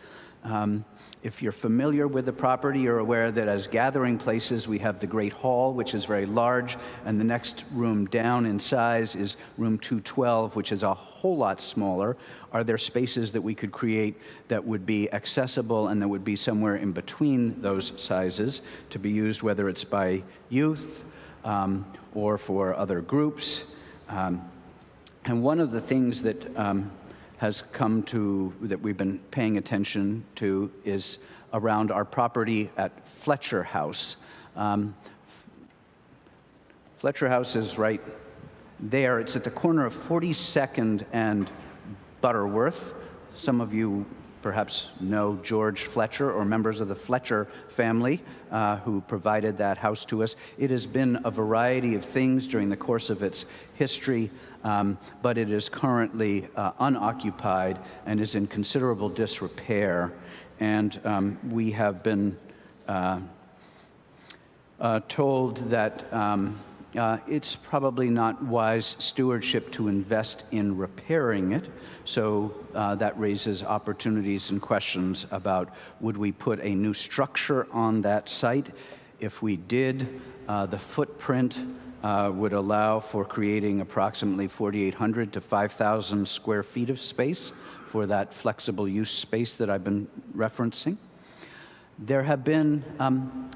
Um, 0.44 0.86
if 1.22 1.42
you're 1.42 1.52
familiar 1.52 2.08
with 2.08 2.26
the 2.26 2.32
property, 2.34 2.80
you're 2.80 3.00
aware 3.00 3.30
that 3.30 3.50
as 3.50 3.68
gathering 3.68 4.18
places, 4.18 4.70
we 4.70 4.80
have 4.80 5.02
the 5.02 5.08
Great 5.08 5.34
Hall, 5.34 5.74
which 5.74 5.94
is 5.94 6.06
very 6.06 6.26
large, 6.26 6.78
and 7.06 7.20
the 7.20 7.26
next 7.26 7.66
room 7.74 8.06
down 8.06 8.46
in 8.46 8.58
size 8.58 9.18
is 9.18 9.36
room 9.58 9.78
212, 9.80 10.56
which 10.56 10.72
is 10.72 10.84
a 10.84 10.94
whole 10.94 11.36
lot 11.36 11.60
smaller. 11.60 12.16
Are 12.54 12.64
there 12.64 12.78
spaces 12.78 13.34
that 13.34 13.42
we 13.42 13.54
could 13.54 13.74
create 13.74 14.16
that 14.48 14.64
would 14.64 14.86
be 14.86 15.12
accessible 15.12 15.90
and 15.90 16.02
that 16.02 16.08
would 16.08 16.24
be 16.24 16.38
somewhere 16.38 16.78
in 16.78 16.94
between 16.94 17.62
those 17.62 17.92
sizes 18.02 18.62
to 18.92 18.98
be 18.98 19.12
used, 19.12 19.44
whether 19.44 19.68
it's 19.68 19.84
by 19.84 20.24
youth 20.48 21.04
um, 21.44 21.86
or 22.14 22.38
for 22.38 22.74
other 22.74 23.02
groups? 23.02 23.66
Um, 24.08 24.50
and 25.26 25.44
one 25.44 25.60
of 25.60 25.72
the 25.72 25.82
things 25.82 26.24
that 26.24 26.58
um, 26.58 26.92
has 27.40 27.62
come 27.72 28.04
to, 28.04 28.54
that 28.62 28.82
we've 28.82 28.98
been 28.98 29.18
paying 29.32 29.58
attention 29.58 30.26
to, 30.36 30.70
is 30.84 31.20
around 31.54 31.90
our 31.90 32.04
property 32.04 32.70
at 32.76 33.08
Fletcher 33.08 33.64
House. 33.64 34.18
Um, 34.58 34.94
Fletcher 36.98 37.30
House 37.30 37.56
is 37.56 37.78
right 37.78 38.02
there. 38.80 39.22
It's 39.22 39.38
at 39.38 39.46
the 39.46 39.52
corner 39.52 39.86
of 39.86 39.94
42nd 39.94 41.06
and 41.14 41.50
Butterworth. 42.20 42.94
Some 43.36 43.62
of 43.62 43.74
you 43.74 44.06
perhaps 44.42 44.90
know 45.00 45.38
George 45.44 45.84
Fletcher 45.84 46.32
or 46.32 46.46
members 46.46 46.82
of 46.82 46.88
the 46.88 46.96
Fletcher 46.96 47.46
family 47.68 48.22
uh, 48.52 48.78
who 48.78 49.02
provided 49.02 49.58
that 49.58 49.78
house 49.78 50.06
to 50.06 50.24
us. 50.24 50.36
It 50.58 50.72
has 50.72 50.88
been 50.88 51.20
a 51.24 51.32
variety 51.32 51.96
of 51.96 52.06
things 52.06 52.48
during 52.48 52.70
the 52.70 52.78
course 52.78 53.10
of 53.10 53.24
its 53.24 53.46
history, 53.76 54.32
um, 54.64 54.98
but 55.22 55.38
it 55.38 55.50
is 55.50 55.70
currently 55.70 56.48
uh, 56.56 56.72
unoccupied 56.80 57.80
and 58.06 58.20
is 58.20 58.36
in 58.36 58.48
considerable 58.48 59.10
disrepair. 59.10 60.12
And 60.60 61.00
um, 61.06 61.40
we 61.50 61.72
have 61.72 62.04
been 62.04 62.38
uh, 62.88 63.20
uh 64.80 65.02
told 65.08 65.58
that. 65.70 66.12
Um, 66.14 66.60
uh, 66.98 67.18
it's 67.28 67.56
probably 67.56 68.10
not 68.10 68.44
wise 68.44 68.96
stewardship 69.00 69.72
to 69.72 69.88
invest 69.88 70.44
in 70.52 70.76
repairing 70.78 71.52
it. 71.52 71.70
So 72.06 72.54
uh, 72.74 72.96
that 72.96 73.20
raises 73.20 73.64
opportunities 73.64 74.50
and 74.50 74.62
questions 74.62 75.28
about 75.32 75.70
would 76.00 76.18
we 76.18 76.32
put 76.32 76.60
a 76.62 76.74
new 76.74 76.94
structure 76.94 77.68
on 77.72 78.02
that 78.02 78.28
site? 78.28 78.70
If 79.20 79.42
we 79.42 79.58
did, 79.58 80.22
uh, 80.48 80.66
the 80.66 80.80
footprint 80.80 81.60
uh, 82.04 82.32
would 82.34 82.54
allow 82.54 83.00
for 83.00 83.26
creating 83.26 83.82
approximately 83.82 84.48
4,800 84.48 85.34
to 85.34 85.42
5,000 85.42 86.28
square 86.28 86.64
feet 86.64 86.90
of 86.90 87.00
space 87.00 87.52
for 87.88 88.06
that 88.08 88.34
flexible 88.34 88.88
use 88.88 89.12
space 89.12 89.58
that 89.58 89.70
I've 89.70 89.84
been 89.84 90.08
referencing. 90.36 90.98
There 91.98 92.24
have 92.24 92.44
been 92.44 92.84
um, 92.98 93.50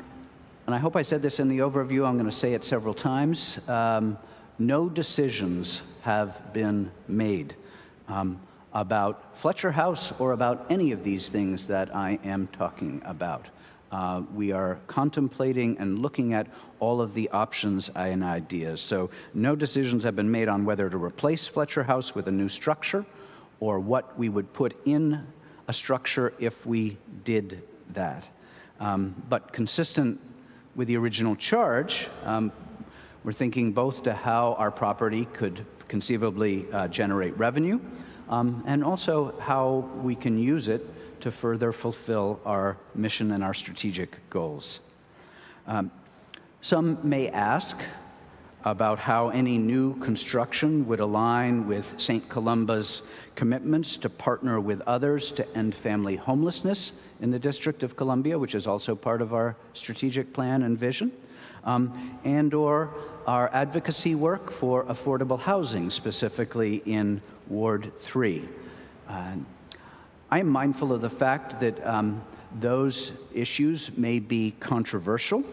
and 0.65 0.73
I 0.73 0.77
hope 0.77 0.95
I 0.95 1.01
said 1.01 1.21
this 1.21 1.39
in 1.39 1.49
the 1.49 1.59
overview, 1.59 2.07
I'm 2.07 2.17
going 2.17 2.29
to 2.29 2.31
say 2.31 2.53
it 2.53 2.63
several 2.63 2.93
times. 2.93 3.59
Um, 3.67 4.17
no 4.57 4.87
decisions 4.87 5.81
have 6.03 6.53
been 6.53 6.89
made 7.07 7.55
um, 8.07 8.39
about 8.71 9.35
Fletcher 9.35 9.71
House 9.71 10.17
or 10.19 10.31
about 10.31 10.65
any 10.69 10.93
of 10.93 11.03
these 11.03 11.27
things 11.27 11.67
that 11.67 11.93
I 11.93 12.17
am 12.23 12.47
talking 12.47 13.01
about. 13.03 13.47
Uh, 13.91 14.23
we 14.33 14.53
are 14.53 14.79
contemplating 14.87 15.77
and 15.79 15.99
looking 15.99 16.33
at 16.33 16.47
all 16.79 17.01
of 17.01 17.13
the 17.13 17.29
options 17.29 17.89
and 17.89 18.23
ideas. 18.23 18.79
So, 18.81 19.09
no 19.33 19.55
decisions 19.55 20.03
have 20.03 20.15
been 20.15 20.31
made 20.31 20.47
on 20.47 20.65
whether 20.65 20.89
to 20.89 20.97
replace 20.97 21.45
Fletcher 21.45 21.83
House 21.83 22.15
with 22.15 22.27
a 22.27 22.31
new 22.31 22.49
structure 22.49 23.05
or 23.59 23.79
what 23.79 24.17
we 24.17 24.29
would 24.29 24.51
put 24.53 24.73
in 24.85 25.27
a 25.67 25.73
structure 25.73 26.33
if 26.39 26.65
we 26.65 26.97
did 27.23 27.61
that. 27.93 28.27
Um, 28.79 29.21
but 29.29 29.53
consistent 29.53 30.19
with 30.75 30.87
the 30.87 30.97
original 30.97 31.35
charge, 31.35 32.07
um, 32.25 32.51
we're 33.23 33.31
thinking 33.31 33.71
both 33.71 34.03
to 34.03 34.13
how 34.13 34.53
our 34.53 34.71
property 34.71 35.25
could 35.25 35.65
conceivably 35.87 36.65
uh, 36.71 36.87
generate 36.87 37.37
revenue 37.37 37.79
um, 38.29 38.63
and 38.65 38.83
also 38.83 39.37
how 39.39 39.89
we 40.01 40.15
can 40.15 40.37
use 40.37 40.67
it 40.67 40.81
to 41.21 41.31
further 41.31 41.71
fulfill 41.71 42.39
our 42.45 42.77
mission 42.95 43.31
and 43.31 43.43
our 43.43 43.53
strategic 43.53 44.17
goals. 44.29 44.79
Um, 45.67 45.91
some 46.61 46.97
may 47.03 47.29
ask 47.29 47.79
about 48.65 48.97
how 48.97 49.29
any 49.29 49.57
new 49.57 49.95
construction 49.99 50.87
would 50.87 50.99
align 50.99 51.67
with 51.67 51.99
St. 51.99 52.27
Columba's 52.29 53.01
commitments 53.35 53.97
to 53.97 54.09
partner 54.09 54.59
with 54.59 54.81
others 54.81 55.31
to 55.33 55.57
end 55.57 55.75
family 55.75 56.15
homelessness 56.15 56.93
in 57.19 57.31
the 57.31 57.39
District 57.39 57.83
of 57.83 57.95
Columbia, 57.95 58.39
which 58.39 58.55
is 58.55 58.65
also 58.65 58.95
part 58.95 59.21
of 59.21 59.33
our 59.33 59.55
strategic 59.73 60.33
plan 60.33 60.63
and 60.63 60.77
vision, 60.77 61.11
um, 61.65 62.19
and 62.23 62.53
or 62.53 62.93
our 63.27 63.49
advocacy 63.53 64.15
work 64.15 64.51
for 64.51 64.85
affordable 64.85 65.39
housing, 65.39 65.89
specifically 65.89 66.77
in 66.85 67.21
Ward 67.47 67.91
3. 67.97 68.47
Uh, 69.09 69.35
I 70.31 70.39
am 70.39 70.47
mindful 70.47 70.91
of 70.93 71.01
the 71.01 71.09
fact 71.09 71.59
that 71.59 71.85
um, 71.85 72.21
those 72.59 73.11
issues 73.33 73.95
may 73.97 74.19
be 74.19 74.53
controversial, 74.59 75.43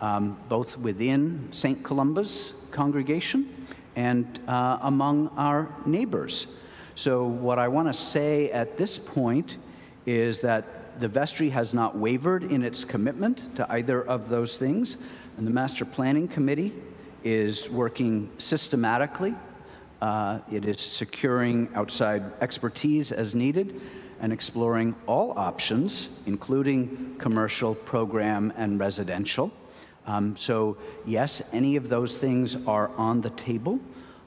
um, 0.00 0.38
both 0.48 0.78
within 0.78 1.48
St. 1.52 1.82
Columba's 1.82 2.54
congregation 2.70 3.66
and 3.96 4.40
uh, 4.46 4.78
among 4.82 5.28
our 5.36 5.74
neighbors. 5.84 6.46
So, 6.94 7.26
what 7.26 7.58
I 7.58 7.68
want 7.68 7.88
to 7.88 7.94
say 7.94 8.50
at 8.50 8.76
this 8.76 8.98
point 8.98 9.58
is 10.06 10.40
that 10.40 11.00
the 11.00 11.08
vestry 11.08 11.50
has 11.50 11.74
not 11.74 11.96
wavered 11.96 12.42
in 12.42 12.62
its 12.62 12.84
commitment 12.84 13.54
to 13.56 13.70
either 13.72 14.02
of 14.02 14.28
those 14.28 14.56
things, 14.56 14.96
and 15.36 15.46
the 15.46 15.50
Master 15.50 15.84
Planning 15.84 16.26
Committee 16.26 16.72
is 17.22 17.70
working 17.70 18.30
systematically. 18.38 19.34
Uh, 20.00 20.40
it 20.50 20.64
is 20.64 20.80
securing 20.80 21.68
outside 21.74 22.22
expertise 22.40 23.12
as 23.12 23.34
needed 23.34 23.80
and 24.20 24.32
exploring 24.32 24.94
all 25.06 25.36
options, 25.38 26.08
including 26.26 27.14
commercial, 27.18 27.74
program, 27.74 28.52
and 28.56 28.80
residential. 28.80 29.52
Um, 30.08 30.34
so, 30.36 30.78
yes, 31.04 31.42
any 31.52 31.76
of 31.76 31.90
those 31.90 32.16
things 32.16 32.56
are 32.66 32.88
on 32.96 33.20
the 33.20 33.30
table. 33.30 33.78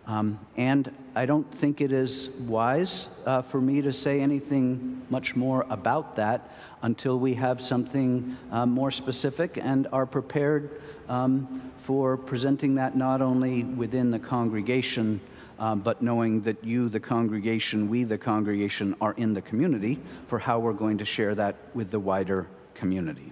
Um, 0.05 0.39
and 0.55 0.95
I 1.15 1.25
don't 1.25 1.51
think 1.53 1.81
it 1.81 1.91
is 1.91 2.29
wise 2.29 3.09
uh, 3.25 3.41
for 3.41 3.59
me 3.59 3.81
to 3.81 3.91
say 3.91 4.21
anything 4.21 5.01
much 5.09 5.35
more 5.35 5.65
about 5.69 6.15
that 6.17 6.51
until 6.83 7.17
we 7.17 7.33
have 7.33 7.59
something 7.61 8.37
uh, 8.51 8.65
more 8.67 8.91
specific 8.91 9.57
and 9.57 9.87
are 9.91 10.05
prepared 10.05 10.81
um, 11.09 11.71
for 11.77 12.15
presenting 12.15 12.75
that 12.75 12.95
not 12.95 13.21
only 13.21 13.63
within 13.63 14.11
the 14.11 14.19
congregation 14.19 15.19
um, 15.57 15.79
but 15.79 16.01
knowing 16.01 16.41
that 16.41 16.63
you, 16.63 16.89
the 16.89 16.99
congregation, 16.99 17.87
we, 17.87 18.03
the 18.03 18.17
congregation, 18.17 18.95
are 18.99 19.13
in 19.13 19.33
the 19.35 19.41
community 19.41 19.99
for 20.27 20.39
how 20.39 20.57
we're 20.57 20.73
going 20.73 20.97
to 20.97 21.05
share 21.05 21.35
that 21.35 21.55
with 21.75 21.91
the 21.91 21.99
wider 21.99 22.47
community. 22.73 23.31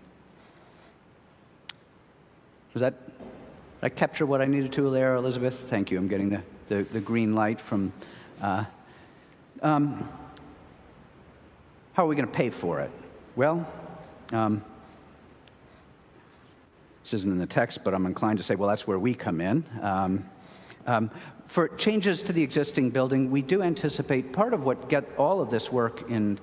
Does 2.79 2.93
that, 2.93 3.01
I 3.81 3.89
capture 3.89 4.25
what 4.25 4.39
I 4.41 4.45
needed 4.45 4.71
to 4.71 4.89
there, 4.89 5.15
Elizabeth? 5.15 5.53
Thank 5.53 5.91
you. 5.91 5.97
I'm 5.97 6.07
getting 6.07 6.29
the, 6.29 6.41
the, 6.69 6.83
the 6.83 7.01
green 7.01 7.35
light 7.35 7.59
from. 7.59 7.91
Uh, 8.41 8.63
um, 9.61 10.07
how 11.91 12.05
are 12.05 12.07
we 12.07 12.15
going 12.15 12.25
to 12.25 12.33
pay 12.33 12.49
for 12.49 12.79
it? 12.79 12.89
Well, 13.35 13.67
um, 14.31 14.63
this 17.03 17.15
isn't 17.15 17.29
in 17.29 17.37
the 17.37 17.45
text, 17.45 17.83
but 17.83 17.93
I'm 17.93 18.05
inclined 18.05 18.37
to 18.37 18.45
say, 18.45 18.55
well, 18.55 18.69
that's 18.69 18.87
where 18.87 18.97
we 18.97 19.13
come 19.13 19.41
in. 19.41 19.65
Um, 19.81 20.29
um, 20.87 21.11
for 21.47 21.67
changes 21.67 22.23
to 22.23 22.31
the 22.31 22.43
existing 22.43 22.91
building, 22.91 23.29
we 23.29 23.41
do 23.41 23.61
anticipate 23.61 24.31
part 24.31 24.53
of 24.53 24.63
what 24.63 24.87
get 24.87 25.03
all 25.17 25.41
of 25.41 25.49
this 25.49 25.69
work 25.69 26.09
in 26.09 26.39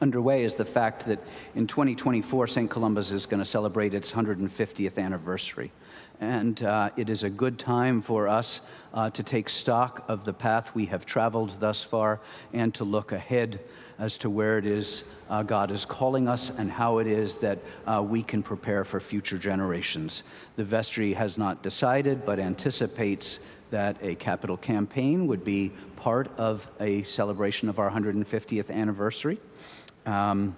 underway 0.00 0.44
is 0.44 0.56
the 0.56 0.64
fact 0.64 1.06
that 1.06 1.20
in 1.54 1.66
2024, 1.66 2.46
St. 2.46 2.70
Columba's 2.70 3.12
is 3.12 3.26
going 3.26 3.40
to 3.40 3.44
celebrate 3.44 3.94
its 3.94 4.12
150th 4.12 4.98
anniversary. 4.98 5.72
And 6.20 6.62
uh, 6.62 6.90
it 6.96 7.10
is 7.10 7.24
a 7.24 7.30
good 7.30 7.58
time 7.58 8.00
for 8.00 8.26
us 8.26 8.62
uh, 8.94 9.10
to 9.10 9.22
take 9.22 9.50
stock 9.50 10.04
of 10.08 10.24
the 10.24 10.32
path 10.32 10.74
we 10.74 10.86
have 10.86 11.04
traveled 11.04 11.54
thus 11.60 11.84
far 11.84 12.20
and 12.54 12.72
to 12.74 12.84
look 12.84 13.12
ahead 13.12 13.60
as 13.98 14.16
to 14.18 14.30
where 14.30 14.56
it 14.56 14.66
is 14.66 15.04
uh, 15.28 15.42
God 15.42 15.70
is 15.70 15.84
calling 15.84 16.28
us 16.28 16.50
and 16.50 16.70
how 16.70 16.98
it 16.98 17.06
is 17.06 17.40
that 17.40 17.58
uh, 17.86 18.02
we 18.02 18.22
can 18.22 18.42
prepare 18.42 18.84
for 18.84 19.00
future 19.00 19.38
generations. 19.38 20.22
The 20.56 20.64
vestry 20.64 21.12
has 21.14 21.36
not 21.36 21.62
decided, 21.62 22.24
but 22.24 22.38
anticipates 22.38 23.40
that 23.70 23.96
a 24.02 24.14
capital 24.14 24.56
campaign 24.56 25.26
would 25.26 25.44
be 25.44 25.72
part 25.96 26.30
of 26.38 26.68
a 26.80 27.02
celebration 27.02 27.68
of 27.68 27.78
our 27.78 27.90
150th 27.90 28.70
anniversary. 28.70 29.38
Um, 30.04 30.56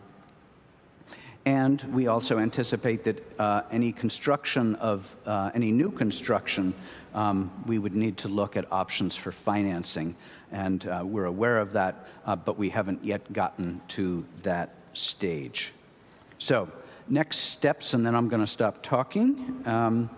and 1.47 1.83
we 1.95 2.09
also 2.09 2.39
anticipate 2.39 3.05
that 3.05 3.41
uh, 3.41 3.63
any 3.71 3.93
construction 3.93 4.75
of 4.75 5.17
uh, 5.25 5.51
any 5.55 5.73
new 5.73 5.91
construction, 5.91 6.75
um, 7.15 7.51
we 7.65 7.79
would 7.79 7.95
need 7.95 8.19
to 8.19 8.29
look 8.29 8.57
at 8.57 8.71
options 8.71 9.17
for 9.17 9.33
financing. 9.33 10.15
And 10.53 10.87
uh, 10.87 11.03
we're 11.07 11.25
aware 11.25 11.59
of 11.59 11.73
that, 11.73 12.07
uh, 12.27 12.37
but 12.37 12.59
we 12.59 12.69
haven't 12.69 13.03
yet 13.03 13.33
gotten 13.33 13.81
to 13.89 14.27
that 14.43 14.75
stage. 14.93 15.73
So, 16.39 16.71
next 17.09 17.39
steps, 17.39 17.95
and 17.95 18.05
then 18.05 18.15
I'm 18.15 18.29
going 18.29 18.43
to 18.43 18.47
stop 18.47 18.83
talking. 18.83 19.63
Um, 19.65 20.11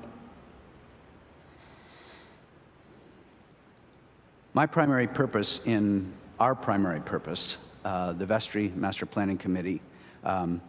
My 4.53 4.67
primary 4.67 5.07
purpose 5.07 5.61
in 5.65 6.13
our 6.41 6.57
primary 6.57 7.01
purpose, 7.01 7.57
uh, 7.85 8.15
the 8.15 8.27
Vestry 8.27 8.73
Master 8.75 9.07
Planning 9.07 9.39
Committee, 9.39 9.81
um, 10.25 10.61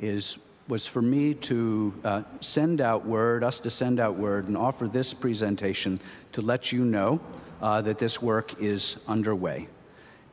is 0.00 0.38
was 0.68 0.86
for 0.86 1.02
me 1.02 1.34
to 1.34 1.92
uh, 2.04 2.22
send 2.40 2.80
out 2.80 3.04
word, 3.04 3.42
us 3.42 3.58
to 3.58 3.70
send 3.70 3.98
out 3.98 4.14
word, 4.14 4.46
and 4.46 4.56
offer 4.56 4.86
this 4.86 5.12
presentation 5.12 5.98
to 6.30 6.42
let 6.42 6.70
you 6.70 6.84
know 6.84 7.20
uh, 7.60 7.82
that 7.82 7.98
this 7.98 8.22
work 8.22 8.62
is 8.62 8.98
underway, 9.08 9.66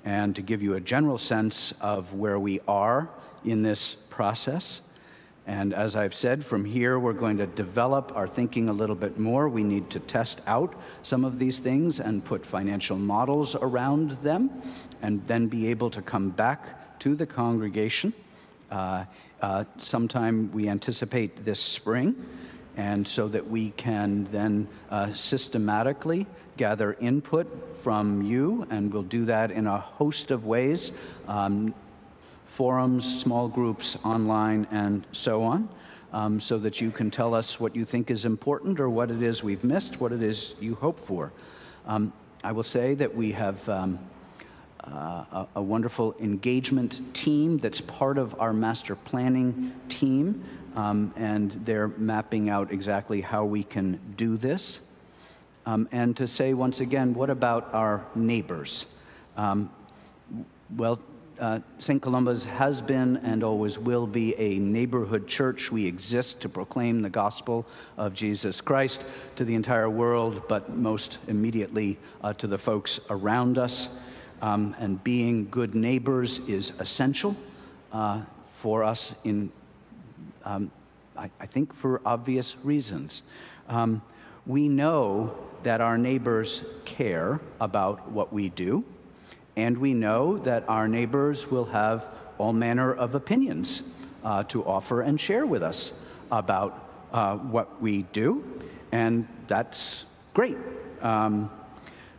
and 0.06 0.36
to 0.36 0.44
give 0.44 0.62
you 0.62 0.76
a 0.76 0.80
general 0.80 1.18
sense 1.18 1.74
of 1.82 2.14
where 2.14 2.38
we 2.38 2.60
are 2.68 3.10
in 3.44 3.64
this 3.64 3.96
process 3.96 4.84
and 5.48 5.74
as 5.74 5.96
I've 5.96 6.14
said, 6.14 6.46
from 6.46 6.66
here 6.66 7.00
we're 7.00 7.14
going 7.14 7.38
to 7.38 7.48
develop 7.48 8.12
our 8.16 8.28
thinking 8.28 8.70
a 8.70 8.74
little 8.74 8.96
bit 8.96 9.18
more. 9.18 9.50
We 9.50 9.64
need 9.64 9.90
to 9.92 10.00
test 10.00 10.42
out 10.46 10.74
some 11.04 11.26
of 11.26 11.40
these 11.40 11.60
things 11.60 12.00
and 12.00 12.24
put 12.24 12.46
financial 12.46 12.98
models 12.98 13.56
around 13.56 14.12
them, 14.24 14.62
and 15.02 15.26
then 15.28 15.48
be 15.48 15.68
able 15.68 15.90
to 15.92 16.02
come 16.02 16.30
back 16.30 17.00
to 17.00 17.16
the 17.16 17.26
congregation. 17.26 18.14
Uh, 18.70 19.06
uh, 19.42 19.64
sometime 19.80 20.52
we 20.52 20.70
anticipate 20.70 21.44
this 21.44 21.60
spring, 21.60 22.16
and 22.78 23.08
so 23.08 23.28
that 23.28 23.48
we 23.48 23.72
can 23.72 24.26
then 24.32 24.68
uh, 24.90 25.12
systematically 25.14 26.28
gather 26.58 26.94
input 27.00 27.76
from 27.78 28.22
you, 28.22 28.68
and 28.70 28.94
we'll 28.94 29.02
do 29.02 29.26
that 29.26 29.50
in 29.50 29.66
a 29.66 29.80
host 29.80 30.30
of 30.30 30.46
ways. 30.46 30.92
Um, 31.28 31.74
forums, 32.52 33.22
small 33.22 33.48
groups, 33.48 33.98
online, 34.04 34.68
and 34.72 35.08
so 35.14 35.42
on, 35.42 35.70
um, 36.12 36.38
so 36.38 36.58
that 36.58 36.82
you 36.82 36.92
can 36.92 37.10
tell 37.10 37.34
us 37.34 37.62
what 37.62 37.74
you 37.78 37.86
think 37.86 38.12
is 38.12 38.26
important 38.26 38.78
or 38.78 38.90
what 38.90 39.10
it 39.10 39.22
is 39.22 39.42
we've 39.42 39.64
missed, 39.64 40.02
what 40.02 40.12
it 40.12 40.22
is 40.22 40.54
you 40.60 40.76
hope 40.76 41.00
for. 41.00 41.32
Um, 41.88 42.12
I 42.44 42.52
will 42.52 42.64
say 42.64 42.94
that 42.96 43.16
we 43.16 43.32
have 43.32 43.68
um, 43.70 44.00
uh, 44.84 44.90
a, 45.32 45.48
a, 45.56 45.62
wonderful 45.62 46.14
engagement 46.20 47.02
team 47.14 47.58
that's 47.58 47.80
part 47.80 48.18
of 48.18 48.38
our 48.40 48.52
master 48.52 48.96
planning 48.96 49.74
team, 49.88 50.44
um, 50.76 51.14
and 51.16 51.52
they're 51.64 51.88
mapping 51.88 52.50
out 52.50 52.70
exactly 52.74 53.22
how 53.22 53.46
we 53.46 53.64
can 53.64 53.98
do 54.18 54.36
this. 54.36 54.82
Um, 55.66 55.88
and 55.94 56.18
to 56.18 56.28
say 56.28 56.54
once 56.54 56.82
again, 56.82 57.14
what 57.14 57.30
about 57.30 57.74
our 57.74 58.06
neighbors? 58.14 58.88
Um, 59.38 59.70
well, 60.76 61.00
uh, 61.42 61.60
St. 61.80 62.00
Columba's 62.00 62.46
has 62.46 62.82
been 62.84 63.18
and 63.18 63.44
always 63.44 63.80
will 63.80 64.06
be 64.06 64.36
a 64.36 64.60
neighborhood 64.60 65.28
church. 65.28 65.72
We 65.72 65.88
exist 65.88 66.40
to 66.42 66.50
proclaim 66.50 67.02
the 67.02 67.10
gospel 67.10 67.66
of 67.98 68.14
Jesus 68.14 68.62
Christ 68.62 69.04
to 69.38 69.44
the 69.44 69.56
entire 69.56 69.90
world, 69.90 70.44
but 70.48 70.70
most 70.70 71.18
immediately 71.28 71.98
uh, 72.24 72.34
to 72.34 72.46
the 72.46 72.60
folks 72.60 73.00
around 73.10 73.58
us. 73.58 73.90
Um, 74.44 74.76
and 74.80 75.04
being 75.04 75.50
good 75.50 75.74
neighbors 75.74 76.48
is 76.48 76.74
essential 76.80 77.36
uh, 77.92 78.22
for 78.46 78.84
us 78.84 79.16
in, 79.24 79.52
um, 80.46 80.72
I, 81.18 81.30
I, 81.40 81.48
think, 81.48 81.74
for 81.74 82.02
obvious 82.06 82.56
reasons. 82.64 83.24
Um, 83.68 84.04
we 84.46 84.68
know 84.68 85.36
that 85.64 85.82
our 85.82 85.98
neighbors 85.98 86.66
care 86.86 87.40
about 87.60 88.12
what 88.12 88.32
we 88.32 88.50
do. 88.50 88.84
And 89.56 89.78
we 89.78 89.94
know 89.94 90.38
that 90.40 90.68
our 90.68 90.88
neighbors 90.88 91.52
will 91.52 91.66
have 91.66 92.08
all 92.38 92.54
manner 92.54 92.94
of 92.94 93.16
opinions 93.16 93.84
uh, 94.24 94.44
to 94.46 94.64
offer 94.66 95.02
and 95.02 95.20
share 95.20 95.46
with 95.46 95.64
us 95.64 95.94
about 96.32 97.08
uh, 97.12 97.38
what 97.38 97.82
we 97.82 98.04
do, 98.14 98.44
and 98.92 99.28
that's 99.48 100.06
great. 100.34 100.58
Um, 101.02 101.52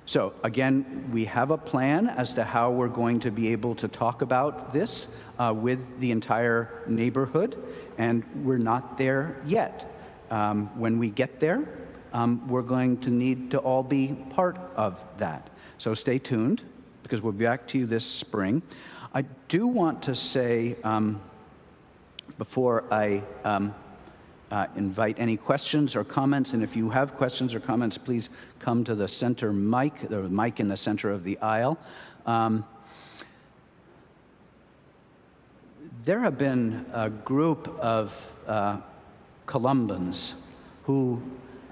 so, 0.05 0.35
again, 0.42 1.11
we 1.12 1.25
have 1.27 1.51
a 1.51 1.57
plan 1.57 2.09
as 2.09 2.35
to 2.35 2.45
how 2.45 2.71
we're 2.71 2.88
going 2.88 3.21
to 3.21 3.31
be 3.31 3.53
able 3.53 3.75
to 3.77 3.88
talk 3.88 4.21
about 4.21 4.73
this 4.73 5.07
uh, 5.38 5.55
with 5.57 6.01
the 6.01 6.11
entire 6.11 6.83
neighborhood, 6.87 7.57
and 7.99 8.25
we're 8.45 8.59
not 8.59 8.99
there 8.99 9.40
yet. 9.47 9.90
Um, 10.31 10.79
when 10.79 10.99
we 10.99 11.11
get 11.11 11.40
there, 11.40 11.66
um, 12.12 12.47
we're 12.49 12.62
going 12.62 12.99
to 12.99 13.11
need 13.11 13.53
to 13.53 13.59
all 13.59 13.83
be 13.83 14.09
part 14.31 14.59
of 14.77 15.05
that. 15.18 15.49
So, 15.79 15.95
stay 15.95 16.18
tuned 16.18 16.64
because 17.12 17.22
we'll 17.22 17.31
be 17.35 17.44
back 17.44 17.66
to 17.66 17.77
you 17.77 17.85
this 17.85 18.07
spring. 18.07 18.62
I 19.12 19.20
do 19.48 19.66
want 19.66 20.05
to 20.05 20.14
say, 20.14 20.77
um, 20.83 21.20
before 22.38 22.85
I 22.90 23.22
um, 23.44 23.75
uh, 24.51 24.68
invite 24.77 25.16
any 25.18 25.37
questions 25.37 25.94
or 25.94 26.05
comments, 26.05 26.55
and 26.55 26.62
if 26.62 26.75
you 26.75 26.88
have 26.88 27.14
questions 27.14 27.55
or 27.55 27.61
comments, 27.61 27.98
please 27.98 28.31
come 28.61 28.83
to 28.85 28.94
the 28.94 29.09
center 29.09 29.53
mic, 29.53 30.09
the 30.09 30.22
mic 30.22 30.59
in 30.59 30.68
the 30.68 30.77
center 30.79 31.11
of 31.11 31.22
the 31.22 31.38
aisle. 31.40 31.77
Um, 32.25 32.64
there 36.05 36.20
have 36.20 36.38
been 36.38 36.87
a 36.94 37.11
group 37.11 37.68
of 37.79 38.33
uh, 38.46 38.79
Columbans 39.44 40.33
who 40.85 41.20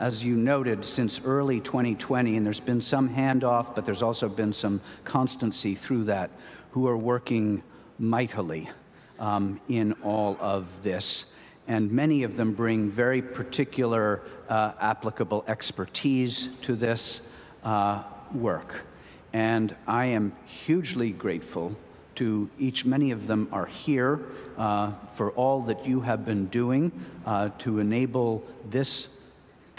as 0.01 0.25
you 0.25 0.35
noted, 0.35 0.83
since 0.83 1.21
early 1.27 1.61
2020, 1.61 2.39
and 2.39 2.47
there's 2.47 2.59
been 2.59 2.81
some 2.81 3.11
handoff, 3.11 3.75
but 3.75 3.85
there's 3.85 4.03
also 4.03 4.31
been 4.31 4.53
some 4.53 4.81
constancy 5.05 5.75
through 5.75 6.05
that, 6.05 6.31
who 6.71 6.89
are 6.89 6.97
working 6.97 7.63
mightily 7.99 8.71
um, 9.19 9.61
in 9.69 9.93
all 10.03 10.39
of 10.41 10.83
this. 10.83 11.27
And 11.69 11.93
many 11.93 12.23
of 12.23 12.39
them 12.39 12.55
bring 12.55 12.89
very 12.89 13.21
particular 13.21 14.23
uh, 14.49 14.73
applicable 14.81 15.45
expertise 15.47 16.47
to 16.63 16.75
this 16.75 17.29
uh, 17.63 18.03
work. 18.33 18.87
And 19.35 19.77
I 19.87 20.07
am 20.07 20.33
hugely 20.65 21.11
grateful 21.11 21.77
to 22.15 22.49
each. 22.59 22.87
Many 22.87 23.11
of 23.11 23.27
them 23.27 23.49
are 23.53 23.67
here 23.67 24.23
uh, 24.57 24.93
for 25.15 25.31
all 25.33 25.61
that 25.65 25.87
you 25.87 26.01
have 26.01 26.25
been 26.25 26.47
doing 26.47 26.91
uh, 27.27 27.51
to 27.59 27.79
enable 27.79 28.43
this 28.71 29.20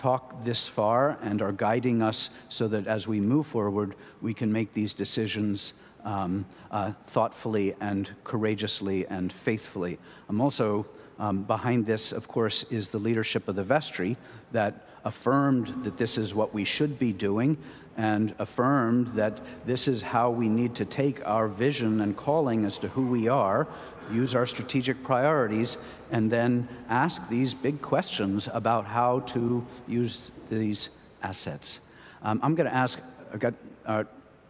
talk 0.02 0.44
this 0.44 0.68
far 0.68 1.20
and 1.22 1.44
are 1.44 1.52
guiding 1.52 2.02
us 2.02 2.32
so 2.50 2.68
that 2.68 2.88
as 2.88 3.08
we 3.08 3.20
move 3.20 3.46
forward, 3.46 3.94
we 4.20 4.34
can 4.34 4.52
make 4.52 4.74
these 4.74 4.96
decisions 4.96 5.74
um, 6.04 6.44
uh, 6.72 6.92
thoughtfully 7.06 7.76
and 7.80 8.10
courageously 8.24 9.06
and 9.06 9.32
faithfully. 9.32 10.00
I'm 10.28 10.42
also 10.42 10.88
um, 11.20 11.44
behind 11.44 11.86
this, 11.86 12.12
of 12.14 12.28
course, 12.28 12.64
is 12.72 12.90
the 12.90 12.98
leadership 12.98 13.48
of 13.48 13.56
the 13.56 13.64
vestry 13.64 14.18
that 14.54 14.88
affirmed 15.06 15.84
that 15.84 15.98
this 15.98 16.18
is 16.18 16.34
what 16.34 16.52
we 16.52 16.64
should 16.64 16.98
be 16.98 17.14
doing 17.14 17.56
and 17.98 18.34
affirmed 18.40 19.08
that 19.10 19.40
this 19.66 19.88
is 19.88 20.02
how 20.02 20.30
we 20.30 20.48
need 20.48 20.76
to 20.76 20.86
take 20.86 21.26
our 21.28 21.48
vision 21.48 22.02
and 22.02 22.16
calling 22.16 22.66
as 22.66 22.78
to 22.80 22.88
who 22.90 23.06
we 23.08 23.28
are 23.28 23.68
use 24.12 24.36
our 24.36 24.46
strategic 24.46 25.04
priorities, 25.04 25.78
and 26.12 26.32
then 26.32 26.68
ask 26.90 27.28
these 27.30 27.54
big 27.54 27.82
questions 27.82 28.50
about 28.54 28.86
how 28.86 29.22
to 29.22 29.66
use 29.88 30.32
these 30.50 30.90
assets. 31.24 31.80
Um, 32.24 32.40
I'm 32.44 32.56
going 32.56 32.70
to 32.70 32.76
ask, 32.76 33.00
I've 33.34 33.40
got 33.40 33.54
uh, 33.86 34.04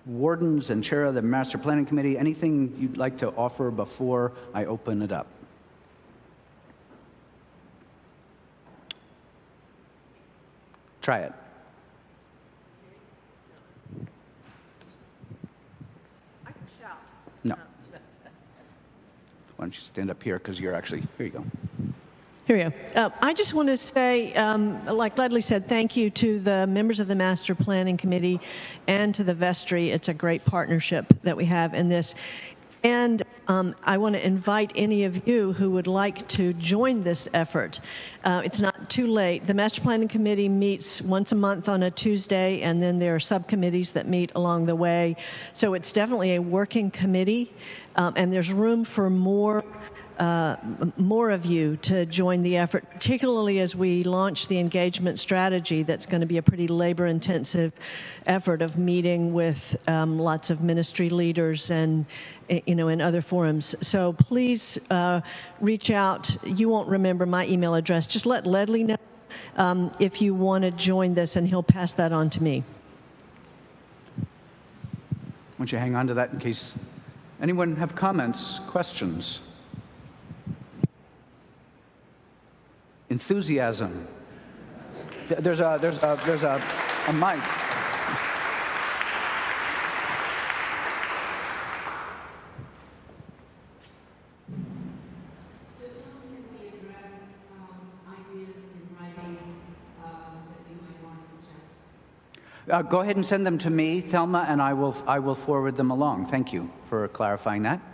wardens 0.05 0.69
and 0.69 0.83
chair 0.83 1.05
of 1.05 1.15
the 1.15 1.21
master 1.21 1.57
planning 1.57 1.85
committee, 1.85 2.17
anything 2.17 2.75
you'd 2.79 2.97
like 2.97 3.19
to 3.19 3.29
offer 3.29 3.71
before 3.71 4.33
I 4.53 4.65
open 4.65 5.01
it 5.01 5.11
up? 5.11 5.27
Try 11.01 11.19
it. 11.19 11.33
I 16.45 16.51
can 16.51 16.67
shout. 16.79 16.97
No. 17.43 17.55
Why 19.61 19.65
don't 19.65 19.75
you 19.75 19.83
stand 19.83 20.09
up 20.09 20.23
here 20.23 20.39
because 20.39 20.59
you're 20.59 20.73
actually, 20.73 21.03
here 21.19 21.27
you 21.27 21.31
go. 21.31 21.45
Here 22.47 22.57
we 22.57 22.63
go. 22.63 22.99
Uh, 22.99 23.11
I 23.21 23.31
just 23.31 23.53
want 23.53 23.69
to 23.69 23.77
say, 23.77 24.33
um, 24.33 24.83
like 24.87 25.17
Ledlie 25.17 25.43
said, 25.43 25.67
thank 25.67 25.95
you 25.95 26.09
to 26.09 26.39
the 26.39 26.65
members 26.65 26.99
of 26.99 27.07
the 27.07 27.13
Master 27.13 27.53
Planning 27.53 27.95
Committee 27.95 28.41
and 28.87 29.13
to 29.13 29.23
the 29.23 29.35
Vestry. 29.35 29.91
It's 29.91 30.07
a 30.09 30.15
great 30.15 30.43
partnership 30.45 31.13
that 31.21 31.37
we 31.37 31.45
have 31.45 31.75
in 31.75 31.89
this. 31.89 32.15
And 32.83 33.21
um, 33.47 33.75
I 33.83 33.97
want 33.97 34.15
to 34.15 34.25
invite 34.25 34.71
any 34.75 35.03
of 35.03 35.27
you 35.27 35.53
who 35.53 35.71
would 35.71 35.85
like 35.85 36.27
to 36.29 36.53
join 36.53 37.03
this 37.03 37.27
effort. 37.33 37.79
Uh, 38.23 38.41
it's 38.43 38.59
not 38.59 38.89
too 38.89 39.07
late. 39.07 39.45
The 39.45 39.53
Master 39.53 39.81
Planning 39.81 40.07
Committee 40.07 40.49
meets 40.49 41.01
once 41.01 41.31
a 41.31 41.35
month 41.35 41.69
on 41.69 41.83
a 41.83 41.91
Tuesday, 41.91 42.61
and 42.61 42.81
then 42.81 42.97
there 42.97 43.13
are 43.13 43.19
subcommittees 43.19 43.91
that 43.91 44.07
meet 44.07 44.31
along 44.33 44.65
the 44.65 44.75
way. 44.75 45.15
So 45.53 45.75
it's 45.75 45.91
definitely 45.91 46.35
a 46.35 46.41
working 46.41 46.89
committee, 46.89 47.53
um, 47.95 48.13
and 48.15 48.33
there's 48.33 48.51
room 48.51 48.83
for 48.83 49.09
more 49.09 49.63
uh, 50.21 50.55
more 50.97 51.31
of 51.31 51.47
you 51.47 51.77
to 51.77 52.05
join 52.05 52.43
the 52.43 52.55
effort, 52.55 52.87
particularly 52.91 53.59
as 53.59 53.75
we 53.75 54.03
launch 54.03 54.47
the 54.49 54.59
engagement 54.59 55.17
strategy 55.17 55.81
that's 55.81 56.05
going 56.05 56.21
to 56.21 56.27
be 56.27 56.37
a 56.37 56.43
pretty 56.43 56.67
labor 56.67 57.07
intensive 57.07 57.73
effort 58.27 58.61
of 58.61 58.77
meeting 58.77 59.33
with 59.33 59.81
um, 59.89 60.19
lots 60.19 60.51
of 60.51 60.61
ministry 60.61 61.09
leaders 61.09 61.71
and 61.71 62.05
you 62.67 62.75
know 62.75 62.87
in 62.87 63.01
other 63.01 63.19
forums. 63.19 63.73
So 63.81 64.13
please 64.13 64.79
uh, 64.91 65.21
reach 65.59 65.89
out. 65.89 66.37
You 66.45 66.69
won't 66.69 66.87
remember 66.87 67.25
my 67.25 67.47
email 67.47 67.73
address. 67.73 68.05
Just 68.05 68.27
let 68.27 68.43
Ledlie 68.43 68.85
know 68.85 68.97
um, 69.57 69.91
if 69.99 70.21
you 70.21 70.35
want 70.35 70.65
to 70.65 70.69
join 70.69 71.15
this 71.15 71.35
and 71.35 71.47
he'll 71.47 71.63
pass 71.63 71.93
that 71.93 72.11
on 72.11 72.29
to 72.29 72.43
me. 72.43 72.63
Why 74.19 74.25
don't 75.57 75.71
you 75.71 75.79
hang 75.79 75.95
on 75.95 76.05
to 76.05 76.13
that 76.13 76.31
in 76.31 76.37
case 76.37 76.77
anyone 77.41 77.75
have 77.77 77.95
comments 77.95 78.59
questions 78.67 79.41
enthusiasm. 83.11 84.07
There's 85.27 85.59
a, 85.59 85.77
there's 85.81 86.01
a, 86.01 86.17
there's 86.25 86.43
a, 86.43 86.63
a 87.07 87.13
mic. 87.13 87.39
Uh, 102.69 102.81
go 102.81 103.01
ahead 103.01 103.17
and 103.17 103.25
send 103.25 103.45
them 103.45 103.57
to 103.57 103.69
me, 103.69 103.99
Thelma, 103.99 104.45
and 104.47 104.61
I 104.61 104.71
will, 104.71 104.95
I 105.05 105.19
will 105.19 105.35
forward 105.35 105.75
them 105.75 105.91
along. 105.91 106.27
Thank 106.27 106.53
you 106.53 106.71
for 106.87 107.05
clarifying 107.09 107.63
that. 107.63 107.90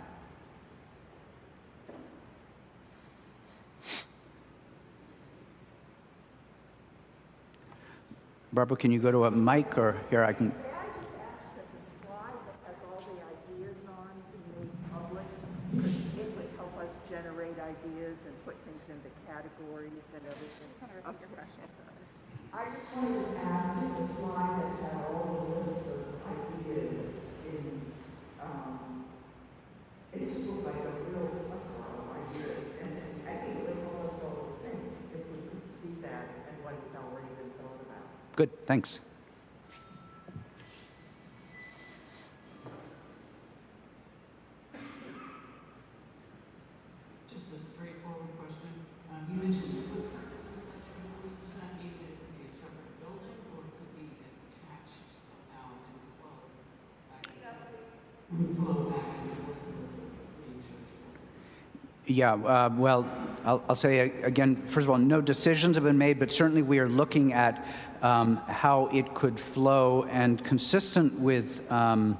Barbara, 8.52 8.76
can 8.76 8.90
you 8.90 8.98
go 8.98 9.12
to 9.12 9.24
a 9.24 9.30
mic 9.30 9.76
or 9.76 9.96
here 10.10 10.24
I 10.24 10.32
can? 10.32 10.48
I 10.48 10.88
just 10.96 11.12
ask 11.20 11.44
that 11.52 11.68
the 11.68 11.82
slide 12.00 12.38
that 12.48 12.56
has 12.64 12.76
all 12.88 12.96
the 13.04 13.20
ideas 13.20 13.76
on 13.84 14.08
be 14.32 14.40
made 14.56 14.72
public? 14.88 15.28
Because 15.76 16.00
it 16.16 16.32
would 16.32 16.48
help 16.56 16.72
us 16.80 16.88
generate 17.12 17.60
ideas 17.60 18.24
and 18.24 18.32
put 18.48 18.56
things 18.64 18.88
into 18.88 19.12
categories 19.28 20.08
and 20.16 20.24
everything. 20.32 20.70
I 22.52 22.64
just 22.72 22.88
wanted 22.96 23.20
to 23.20 23.38
ask 23.44 23.84
if 23.84 23.92
the 24.00 24.08
slide 24.16 24.56
that 24.56 24.72
had 24.80 24.96
all 25.12 25.28
the 25.28 25.68
lists 25.68 25.92
of 25.92 26.00
ideas 26.24 27.20
in, 27.44 27.92
um, 28.40 29.04
it 30.16 30.32
just 30.32 30.48
looked 30.48 30.64
like 30.64 30.80
a 30.88 31.07
Good, 38.38 38.54
thanks. 38.68 39.00
Just 47.28 47.46
a 47.50 47.58
straightforward 47.58 48.30
question. 48.38 48.70
Um, 49.10 49.26
you 49.28 49.42
mentioned 49.42 49.74
a 49.74 50.14
separate 52.54 53.00
building 53.00 53.38
or 53.56 53.62
could 53.74 53.90
be 53.98 54.06
attached? 54.54 55.02
Yeah, 62.06 62.34
uh, 62.34 62.70
well, 62.72 63.04
I'll, 63.44 63.64
I'll, 63.68 63.74
say 63.74 63.98
again, 64.22 64.54
first 64.56 64.84
of 64.84 64.90
all, 64.90 64.98
no 64.98 65.20
decisions 65.20 65.76
have 65.76 65.84
been 65.84 65.98
made, 65.98 66.20
but 66.20 66.30
certainly 66.30 66.62
we 66.62 66.78
are 66.78 66.88
looking 66.88 67.32
at 67.32 67.66
um, 68.02 68.36
how 68.46 68.86
it 68.92 69.14
could 69.14 69.38
flow 69.38 70.04
and 70.04 70.42
consistent 70.44 71.18
with. 71.18 71.70
Um, 71.70 72.18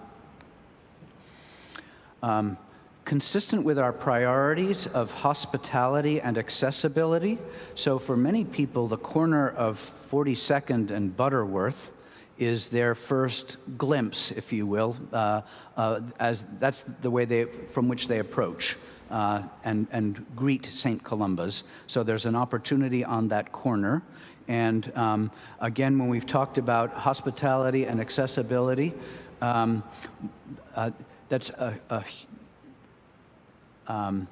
um, 2.23 2.57
consistent 3.05 3.65
with 3.65 3.79
our 3.79 3.93
priorities 3.93 4.87
of 4.87 5.11
hospitality 5.11 6.21
and 6.21 6.37
accessibility. 6.37 7.39
So, 7.75 7.99
for 7.99 8.19
many 8.19 8.45
people, 8.45 8.87
the 8.87 8.99
corner 8.99 9.49
of 9.49 9.79
42nd 10.11 10.91
and 10.91 11.17
Butterworth 11.17 11.91
is 12.37 12.69
their 12.69 12.95
first 12.95 13.57
glimpse, 13.79 14.31
if 14.33 14.53
you 14.53 14.67
will, 14.67 14.95
uh, 15.13 15.41
uh, 15.77 16.01
as 16.21 16.45
that's 16.61 16.83
the 16.83 17.11
way 17.11 17.25
they, 17.25 17.45
from 17.45 17.89
which 17.89 18.09
they 18.09 18.19
approach 18.19 18.77
uh, 19.11 19.43
and, 19.65 19.87
and 19.91 20.25
greet 20.37 20.67
St. 20.67 21.03
Columba's. 21.03 21.65
So, 21.87 22.03
there's 22.03 22.27
an 22.27 22.37
opportunity 22.37 23.05
on 23.05 23.29
that 23.29 23.53
corner. 23.53 24.03
And 24.47 24.91
um, 24.97 25.31
again, 25.61 25.99
when 25.99 26.09
we've 26.09 26.27
talked 26.27 26.57
about 26.59 26.93
hospitality 26.93 27.85
and 27.85 28.01
accessibility, 28.01 28.95
um, 29.43 29.83
uh, 30.75 30.91
that's 31.29 31.51
a, 31.51 31.79
a 31.91 32.05
um, 33.89 34.29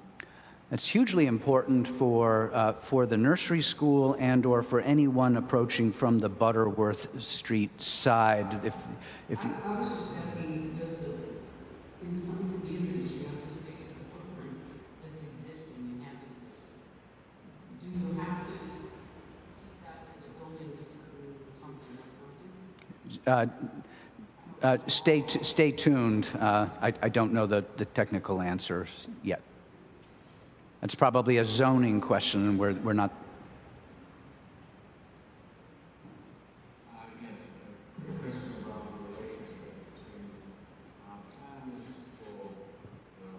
hugely 0.84 1.26
important 1.26 1.86
for, 1.86 2.50
uh, 2.52 2.72
for 2.72 3.06
the 3.06 3.16
nursery 3.16 3.62
school 3.62 4.16
and 4.18 4.44
or 4.44 4.62
for 4.62 4.80
anyone 4.80 5.36
approaching 5.36 5.92
from 5.92 6.18
the 6.18 6.28
Butterworth 6.28 7.22
Street 7.22 7.82
side. 7.82 8.60
If, 8.64 8.74
if 9.28 9.42
you, 9.42 9.50
I 9.64 9.76
just 9.76 9.92
asking, 10.22 10.78
does 10.78 10.98
the, 10.98 11.12
in 12.02 12.14
some 12.14 12.60
communities, 12.60 13.12
you 13.12 13.26
have 13.26 13.48
to 13.48 13.54
stick 13.54 13.76
to 13.76 13.94
the 13.94 14.04
footprint 14.10 14.58
that's 15.02 15.22
existing 15.22 15.96
and 15.96 16.04
has 16.04 16.20
existed. 16.20 16.82
Do 17.80 17.86
you 17.86 18.20
have 18.20 18.46
to 18.46 18.52
keep 18.52 18.90
that 19.86 20.02
as 20.14 20.22
a 20.26 20.30
building, 20.36 20.76
as 20.82 20.90
something 21.56 21.94
like 21.96 22.12
something? 22.12 23.15
Uh, 23.26 23.46
uh, 24.62 24.78
stay, 24.86 25.24
stay 25.26 25.70
tuned. 25.72 26.28
Uh, 26.38 26.68
I, 26.80 26.92
I 27.02 27.08
don't 27.08 27.32
know 27.32 27.46
the, 27.46 27.64
the 27.76 27.84
technical 27.84 28.40
answers 28.40 28.88
yet. 29.22 29.42
That's 30.80 30.94
probably 30.94 31.38
a 31.38 31.44
zoning 31.44 32.00
question, 32.00 32.48
and 32.48 32.58
we're, 32.58 32.74
we're 32.74 32.92
not 32.92 33.10
Uh, 36.94 37.10
yes, 37.22 37.48
a 37.58 38.04
quick 38.04 38.20
question 38.20 38.54
about 38.62 38.86
the 38.92 38.98
relationship 39.18 39.72
between 39.96 40.30
our 41.10 41.18
plans 41.32 42.12
for 42.20 42.52
the 43.18 43.32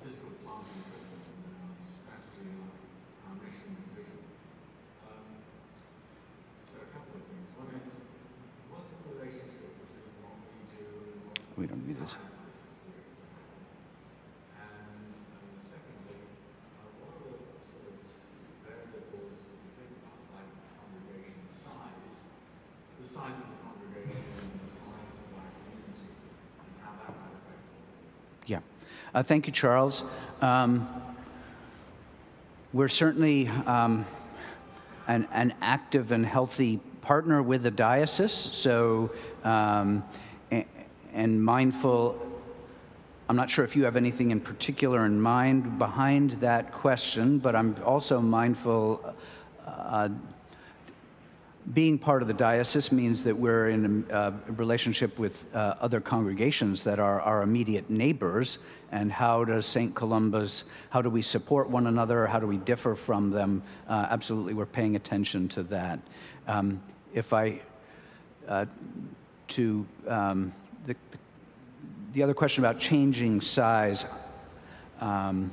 physical 0.00 0.30
plant 0.40 0.64
equipment 0.72 1.24
and 1.36 1.52
our 1.58 1.74
strategy, 1.82 2.48
our, 2.54 2.70
our 3.28 3.36
mission 3.42 3.70
and 3.76 3.90
vision. 3.92 4.20
Um, 5.04 5.42
so 6.62 6.80
a 6.80 6.88
couple 6.94 7.18
of 7.18 7.24
things. 7.28 7.50
One 7.58 7.68
is, 7.82 8.00
what's 8.70 8.94
the 8.94 9.10
relationship 9.10 9.74
between 9.84 10.06
what 10.22 10.38
we 10.38 10.64
do 10.70 10.86
and 10.86 11.18
what 11.28 11.36
We 11.40 11.49
don't 11.49 11.49
need 11.49 11.49
this. 11.49 11.49
diocese 11.49 11.49
is 11.49 11.49
doing 11.49 11.49
as 11.49 11.49
a 11.49 11.49
whole? 11.49 11.49
And 11.49 11.49
uh, 11.49 11.49
secondly, 11.49 11.49
uh, 11.49 11.49
what 11.49 11.49
are 11.49 11.49
the 11.49 11.49
sort 11.49 11.49
of 11.49 11.49
variables 11.49 11.49
that 11.49 11.49
you 11.49 11.49
think 11.49 11.49
about, 11.49 11.49
like 11.49 11.49
congregation 11.49 11.49
size, 11.49 11.49
the 11.49 11.49
size 11.49 11.49
of 11.49 11.49
the 11.49 11.49
congregation 11.49 11.49
and 11.49 11.49
the 11.49 11.49
size 11.49 11.49
of 11.49 11.49
our 11.49 11.49
community, 11.49 11.49
and 11.49 11.49
how 11.49 11.49
that 19.48 19.56
you 19.64 19.70
think 19.76 19.90
about, 20.00 20.16
like 20.34 20.48
congregation 20.80 21.42
size, 21.50 22.24
the 23.00 23.06
size 23.06 23.36
of 23.36 23.48
the 23.50 23.60
congregation 23.64 24.24
and 24.40 24.60
the 24.60 24.66
size 24.66 25.20
of 25.20 25.28
my 25.36 25.44
community, 25.60 26.08
and 26.08 26.80
how 26.82 26.92
that 26.96 27.08
might 27.08 27.36
affect 27.36 27.60
it? 28.44 28.50
Yeah. 28.50 28.60
Uh, 29.14 29.22
thank 29.22 29.46
you, 29.46 29.52
Charles. 29.52 30.04
Um, 30.40 30.88
we're 32.72 32.88
certainly 32.88 33.48
um, 33.48 34.06
an, 35.06 35.26
an 35.32 35.54
active 35.60 36.12
and 36.12 36.24
healthy 36.24 36.78
partner 37.02 37.42
with 37.42 37.64
the 37.64 37.70
diocese, 37.70 38.32
so 38.32 39.10
um, 39.44 40.04
and 41.20 41.44
mindful. 41.44 42.18
I'm 43.28 43.36
not 43.36 43.50
sure 43.50 43.62
if 43.62 43.76
you 43.76 43.84
have 43.84 43.94
anything 43.94 44.30
in 44.30 44.40
particular 44.40 45.04
in 45.04 45.20
mind 45.20 45.78
behind 45.78 46.30
that 46.40 46.72
question, 46.72 47.38
but 47.38 47.54
I'm 47.54 47.76
also 47.84 48.22
mindful. 48.22 49.14
Uh, 49.66 50.08
being 51.74 51.98
part 51.98 52.22
of 52.22 52.28
the 52.28 52.34
diocese 52.34 52.90
means 52.90 53.22
that 53.24 53.36
we're 53.36 53.68
in 53.68 54.06
a, 54.10 54.14
uh, 54.14 54.32
relationship 54.46 55.18
with 55.18 55.44
uh, 55.54 55.74
other 55.78 56.00
congregations 56.00 56.84
that 56.84 56.98
are 56.98 57.20
our 57.20 57.42
immediate 57.42 57.90
neighbors. 57.90 58.58
And 58.90 59.12
how 59.12 59.44
does 59.44 59.66
St. 59.66 59.94
Columba's, 59.94 60.64
how 60.88 61.02
do 61.02 61.10
we 61.10 61.20
support 61.20 61.68
one 61.68 61.86
another? 61.86 62.26
How 62.26 62.40
do 62.40 62.46
we 62.46 62.56
differ 62.56 62.94
from 62.94 63.30
them? 63.30 63.62
Uh, 63.86 64.06
absolutely, 64.08 64.54
we're 64.54 64.64
paying 64.64 64.96
attention 64.96 65.48
to 65.48 65.64
that. 65.64 66.00
Um, 66.48 66.80
if 67.12 67.34
I, 67.34 67.60
uh, 68.48 68.64
to 69.48 69.86
um, 70.08 70.52
the, 70.86 70.96
the 72.12 72.22
other 72.22 72.34
question 72.34 72.64
about 72.64 72.78
changing 72.78 73.40
size, 73.40 74.06
um, 75.00 75.52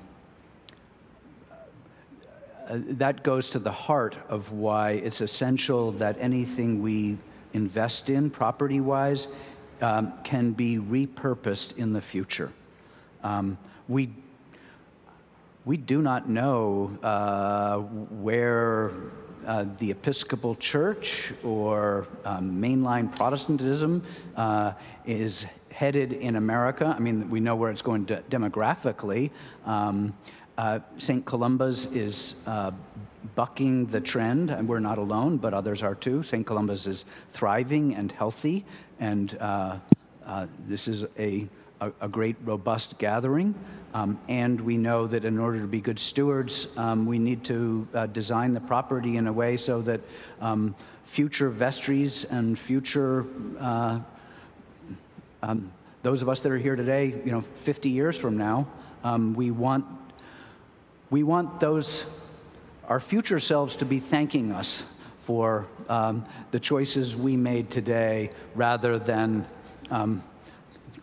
uh, 2.68 2.78
that 2.90 3.24
goes 3.24 3.50
to 3.52 3.60
the 3.60 3.72
heart 3.72 4.18
of 4.30 4.52
why 4.52 4.92
it's 4.92 5.22
essential 5.22 5.92
that 5.94 6.18
anything 6.20 6.82
we 6.82 7.18
invest 7.54 8.10
in 8.10 8.30
property 8.30 8.82
wise 8.82 9.28
um, 9.82 10.14
can 10.24 10.52
be 10.52 10.78
repurposed 10.78 11.78
in 11.78 11.94
the 11.94 12.02
future. 12.02 12.52
Um, 13.24 13.58
we, 13.88 14.10
we 15.66 15.78
do 15.78 16.02
not 16.02 16.28
know 16.28 16.98
uh, 17.04 17.78
where 17.80 18.92
uh, 19.48 19.66
the 19.80 19.92
Episcopal 19.92 20.56
Church 20.56 21.34
or 21.44 22.06
um, 22.26 22.62
mainline 22.62 23.16
Protestantism 23.16 24.04
uh, 24.36 24.74
is 25.06 25.46
headed 25.72 26.14
in 26.14 26.36
America. 26.36 26.94
I 26.96 27.00
mean, 27.00 27.30
we 27.30 27.40
know 27.40 27.56
where 27.56 27.72
it's 27.72 27.82
going 27.82 28.04
de- 28.04 28.22
demographically. 28.30 29.32
Um, 29.66 30.14
uh, 30.58 30.80
St. 30.98 31.24
Columba's 31.24 31.86
is 31.88 32.36
uh, 32.46 32.72
bucking 33.36 33.86
the 33.86 34.02
trend, 34.02 34.50
and 34.50 34.68
we're 34.68 34.80
not 34.80 34.98
alone, 34.98 35.38
but 35.38 35.54
others 35.54 35.82
are 35.82 35.96
too. 35.96 36.24
St. 36.24 36.46
Columba's 36.46 36.88
is 36.88 37.06
thriving 37.30 37.96
and 37.96 38.12
healthy, 38.12 38.66
and 39.00 39.38
uh, 39.40 39.78
uh, 40.26 40.48
this 40.68 40.88
is 40.88 41.06
a, 41.18 41.48
a, 41.82 41.92
a 42.02 42.08
great, 42.08 42.36
robust 42.44 42.98
gathering. 42.98 43.56
Um, 43.94 44.20
and 44.28 44.60
we 44.62 44.78
know 44.78 45.08
that 45.08 45.26
in 45.26 45.40
order 45.40 45.60
to 45.62 45.68
be 45.68 45.82
good 45.82 45.98
stewards, 45.98 46.68
um, 46.78 47.06
we 47.06 47.20
need 47.20 47.44
to 47.46 47.88
uh, 47.94 48.06
design 48.08 48.54
the 48.54 48.60
property 48.60 49.18
in 49.18 49.28
a 49.28 49.34
way 49.34 49.58
so 49.58 49.82
that 49.82 50.02
um, 50.42 50.76
future 51.04 51.50
vestries 51.50 52.26
and 52.26 52.60
future 52.60 53.26
uh, 53.60 54.00
um, 55.42 55.72
those 56.04 56.22
of 56.22 56.30
us 56.30 56.40
that 56.42 56.52
are 56.52 56.58
here 56.58 56.76
today, 56.76 57.08
you 57.26 57.32
know, 57.32 57.42
50 57.42 57.90
years 57.90 58.18
from 58.18 58.38
now, 58.38 58.68
um, 59.04 59.34
we 59.34 59.52
want 59.52 59.86
we 61.10 61.24
want 61.24 61.60
those 61.60 62.06
our 62.88 63.00
future 63.00 63.40
selves 63.40 63.76
to 63.78 63.86
be 63.86 64.00
thanking 64.00 64.52
us 64.52 64.86
for 65.22 65.68
um, 65.90 66.26
the 66.52 66.60
choices 66.60 67.16
we 67.16 67.36
made 67.36 67.70
today, 67.70 68.32
rather 68.56 68.98
than 68.98 69.46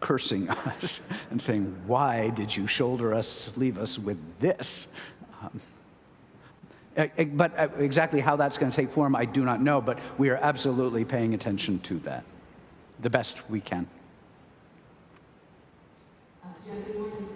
cursing 0.04 0.50
us 0.50 1.00
and 1.30 1.40
saying, 1.40 1.74
"Why 1.86 2.28
did 2.28 2.54
you 2.54 2.66
shoulder 2.66 3.14
us, 3.14 3.56
leave 3.56 3.78
us 3.78 3.98
with 3.98 4.18
this?" 4.38 4.88
Um, 5.42 5.60
but 7.32 7.58
uh, 7.58 7.68
exactly 7.78 8.20
how 8.20 8.36
that's 8.36 8.58
going 8.58 8.70
to 8.70 8.76
take 8.76 8.90
form, 8.90 9.16
I 9.16 9.24
do 9.24 9.44
not 9.44 9.60
know. 9.60 9.80
But 9.80 9.98
we 10.18 10.28
are 10.28 10.36
absolutely 10.36 11.04
paying 11.04 11.34
attention 11.34 11.80
to 11.80 11.94
that, 12.00 12.24
the 13.00 13.10
best 13.10 13.50
we 13.50 13.60
can. 13.60 13.88
Uh, 16.44 16.48
yeah, 16.68 16.74
good 16.86 16.98
morning. 16.98 17.28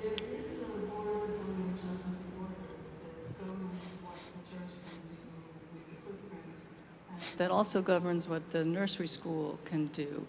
There 0.00 0.12
is 0.12 0.62
a 0.62 0.78
board 0.86 1.24
of 1.24 1.30
zoning 1.30 1.74
adjustment 1.74 2.22
order 2.38 2.54
that 3.02 3.38
governs 3.38 3.98
what 4.06 4.16
the 4.32 4.42
church 4.48 4.74
can 4.86 4.98
do 5.10 5.18
with 5.74 5.86
the 5.90 5.96
footprint. 6.06 6.56
and 7.10 7.38
that 7.38 7.50
also 7.50 7.82
governs 7.82 8.28
what 8.28 8.52
the 8.52 8.64
nursery 8.64 9.08
school 9.08 9.58
can 9.64 9.88
do. 9.88 10.26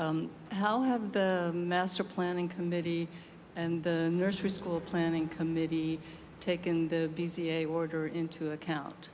Um, 0.00 0.30
How 0.52 0.80
have 0.80 1.12
the 1.12 1.52
master 1.54 2.02
planning 2.02 2.48
committee 2.48 3.06
and 3.54 3.84
the 3.84 4.08
nursery 4.08 4.48
school 4.48 4.80
planning 4.80 5.28
committee 5.28 6.00
taken 6.40 6.88
the 6.88 7.10
BZA 7.14 7.70
order 7.70 8.06
into 8.06 8.52
account? 8.52 9.10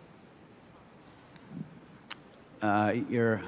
Uh, 2.63 2.93
you're 3.11 3.43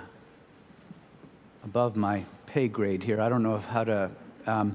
above 1.62 1.94
my 1.94 2.24
pay 2.46 2.66
grade 2.66 3.04
here. 3.04 3.20
I 3.20 3.28
don't 3.28 3.44
know 3.44 3.54
if 3.54 3.64
how 3.66 3.84
to. 3.84 4.10
Um, 4.46 4.74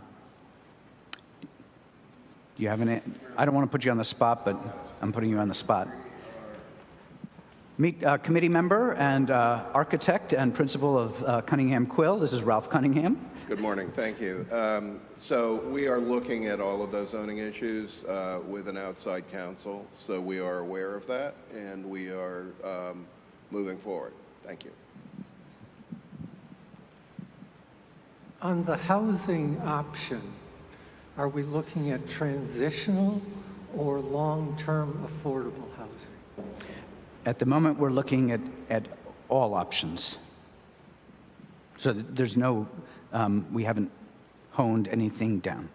do 1.42 1.50
you 2.64 2.70
have 2.70 2.80
any? 2.80 3.02
I 3.36 3.44
don't 3.44 3.56
want 3.56 3.70
to 3.70 3.72
put 3.72 3.84
you 3.84 3.92
on 3.92 3.98
the 3.98 4.06
spot, 4.06 4.46
but 4.46 4.56
I'm 5.02 5.12
putting 5.12 5.30
you 5.30 5.38
on 5.38 5.50
the 5.50 5.54
spot. 5.54 5.90
Meet 7.80 8.06
uh, 8.06 8.18
committee 8.20 8.50
member 8.50 8.94
and 8.94 9.32
uh, 9.32 9.64
architect 9.74 10.34
and 10.34 10.54
principal 10.54 10.98
of 10.98 11.24
uh, 11.24 11.42
Cunningham 11.42 11.88
Quill. 11.88 12.20
This 12.20 12.32
is 12.32 12.44
Ralph 12.44 12.70
Cunningham. 12.70 13.20
Good 13.48 13.60
morning, 13.60 13.90
thank 13.90 14.22
you. 14.22 14.46
Um, 14.52 15.00
So 15.18 15.56
we 15.72 15.88
are 15.88 16.00
looking 16.00 16.46
at 16.46 16.62
all 16.62 16.84
of 16.84 16.92
those 16.92 17.10
zoning 17.10 17.40
issues 17.40 18.04
uh, 18.04 18.42
with 18.48 18.68
an 18.68 18.78
outside 18.78 19.24
counsel, 19.32 19.88
so 19.96 20.22
we 20.22 20.40
are 20.40 20.60
aware 20.60 20.94
of 20.94 21.08
that, 21.08 21.34
and 21.52 21.84
we 21.90 22.10
are 22.10 22.46
um, 22.64 23.08
moving 23.50 23.78
forward. 23.78 24.14
Thank 24.44 24.66
you. 24.66 24.72
On 28.42 28.64
the 28.66 28.78
housing 28.78 29.60
option, 29.62 30.22
are 31.18 31.30
we 31.30 31.42
looking 31.42 31.90
at 31.90 32.08
transitional 32.08 33.20
or 33.76 34.00
long-term 34.00 35.08
affordable 35.08 35.70
housing? 35.76 36.14
At 37.26 37.40
the 37.40 37.46
moment, 37.46 37.80
we're 37.80 37.90
looking 37.90 38.32
at, 38.32 38.42
at 38.70 38.86
all 39.30 39.54
options. 39.54 40.18
So 41.78 41.94
there's 41.94 42.36
no, 42.36 42.68
um, 43.14 43.46
we 43.54 43.64
haven't 43.64 43.92
honed 44.52 44.88
anything 44.90 45.40
down. 45.40 45.70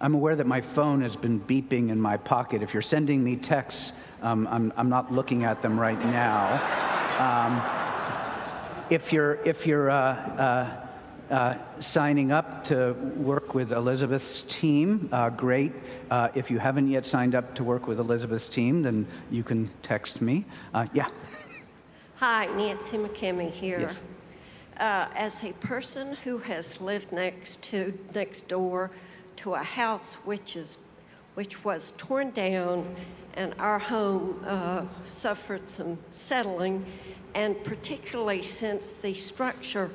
I'm 0.00 0.14
aware 0.14 0.34
that 0.34 0.48
my 0.48 0.60
phone 0.60 1.00
has 1.02 1.14
been 1.14 1.40
beeping 1.40 1.90
in 1.90 2.00
my 2.00 2.16
pocket. 2.16 2.60
If 2.60 2.74
you're 2.74 2.82
sending 2.82 3.22
me 3.22 3.36
texts, 3.36 3.92
um, 4.22 4.46
I'm, 4.50 4.72
I'm 4.76 4.88
not 4.88 5.12
looking 5.12 5.44
at 5.44 5.62
them 5.62 5.78
right 5.78 5.98
now. 5.98 6.60
Um, 7.18 7.62
if 8.90 9.12
you're, 9.12 9.38
if 9.44 9.66
you're 9.66 9.90
uh, 9.90 9.96
uh, 9.98 10.86
uh, 11.32 11.58
signing 11.80 12.30
up 12.30 12.64
to 12.66 12.92
work 13.16 13.54
with 13.54 13.72
Elizabeth's 13.72 14.42
team, 14.42 15.08
uh, 15.12 15.30
great. 15.30 15.72
Uh, 16.10 16.28
if 16.34 16.50
you 16.50 16.58
haven't 16.58 16.88
yet 16.88 17.06
signed 17.06 17.34
up 17.34 17.54
to 17.54 17.64
work 17.64 17.86
with 17.86 17.98
Elizabeth's 17.98 18.48
team, 18.48 18.82
then 18.82 19.06
you 19.30 19.42
can 19.42 19.70
text 19.82 20.20
me. 20.20 20.44
Uh, 20.74 20.86
yeah. 20.92 21.08
Hi, 22.16 22.46
Nancy 22.46 22.98
McKimmy 22.98 23.50
here. 23.50 23.80
Yes. 23.80 24.00
Uh, 24.78 25.06
As 25.14 25.42
a 25.44 25.52
person 25.54 26.16
who 26.24 26.38
has 26.38 26.80
lived 26.80 27.12
next 27.12 27.62
to, 27.64 27.98
next 28.14 28.48
door 28.48 28.90
to 29.36 29.54
a 29.54 29.62
house 29.62 30.14
which 30.24 30.56
is, 30.56 30.78
which 31.34 31.64
was 31.64 31.92
torn 31.96 32.30
down 32.30 32.94
and 33.34 33.54
our 33.58 33.78
home 33.78 34.42
uh, 34.46 34.84
suffered 35.04 35.68
some 35.68 35.98
settling, 36.10 36.84
and 37.34 37.62
particularly 37.64 38.42
since 38.42 38.92
the 38.92 39.14
structure 39.14 39.90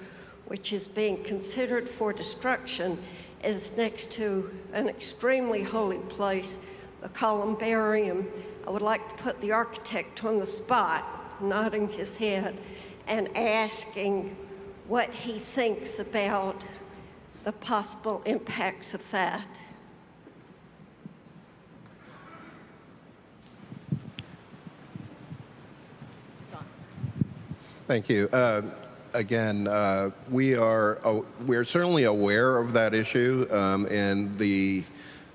which 0.45 0.73
is 0.73 0.87
being 0.87 1.23
considered 1.23 1.89
for 1.89 2.13
destruction 2.13 2.97
is 3.43 3.75
next 3.77 4.11
to 4.13 4.49
an 4.73 4.87
extremely 4.89 5.61
holy 5.61 5.99
place, 6.09 6.57
the 7.01 7.09
columbarium, 7.09 8.27
I 8.65 8.71
would 8.71 8.81
like 8.81 9.07
to 9.09 9.23
put 9.23 9.39
the 9.41 9.51
architect 9.51 10.23
on 10.23 10.39
the 10.39 10.45
spot, 10.45 11.05
nodding 11.41 11.89
his 11.89 12.17
head, 12.17 12.57
and 13.07 13.29
asking 13.37 14.35
what 14.87 15.09
he 15.09 15.37
thinks 15.37 15.99
about 15.99 16.63
the 17.43 17.51
possible 17.51 18.21
impacts 18.25 18.93
of 18.93 19.11
that. 19.11 19.47
Thank 27.87 28.09
you. 28.09 28.27
Uh, 28.33 28.63
Again, 29.13 29.67
uh, 29.67 30.11
we 30.29 30.55
are, 30.55 30.99
uh, 31.03 31.21
we're 31.45 31.63
certainly 31.63 32.03
aware 32.03 32.57
of 32.57 32.73
that 32.73 32.93
issue 32.93 33.47
um, 33.49 33.87
and 33.89 34.37
the 34.37 34.83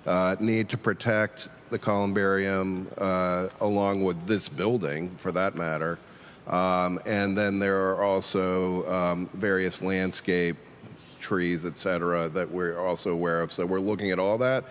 uh, 0.07 0.37
need 0.39 0.69
to 0.69 0.77
protect 0.77 1.49
the 1.71 1.79
columbarium 1.79 2.87
uh, 2.99 3.49
along 3.63 4.05
with 4.05 4.27
this 4.27 4.49
building, 4.51 5.09
for 5.17 5.33
that 5.33 5.57
matter. 5.57 5.99
Um, 6.47 7.01
And 7.07 7.37
then 7.37 7.59
there 7.59 7.89
are 7.89 8.05
also 8.05 8.87
um, 8.87 9.31
various 9.33 9.81
landscape 9.81 10.57
trees, 11.19 11.65
et 11.65 11.79
cetera, 11.79 12.29
that 12.29 12.49
we're 12.49 12.79
also 12.79 13.13
aware 13.13 13.41
of. 13.41 13.51
So 13.51 13.65
we're 13.65 13.81
looking 13.81 14.11
at 14.11 14.19
all 14.19 14.37
that. 14.39 14.65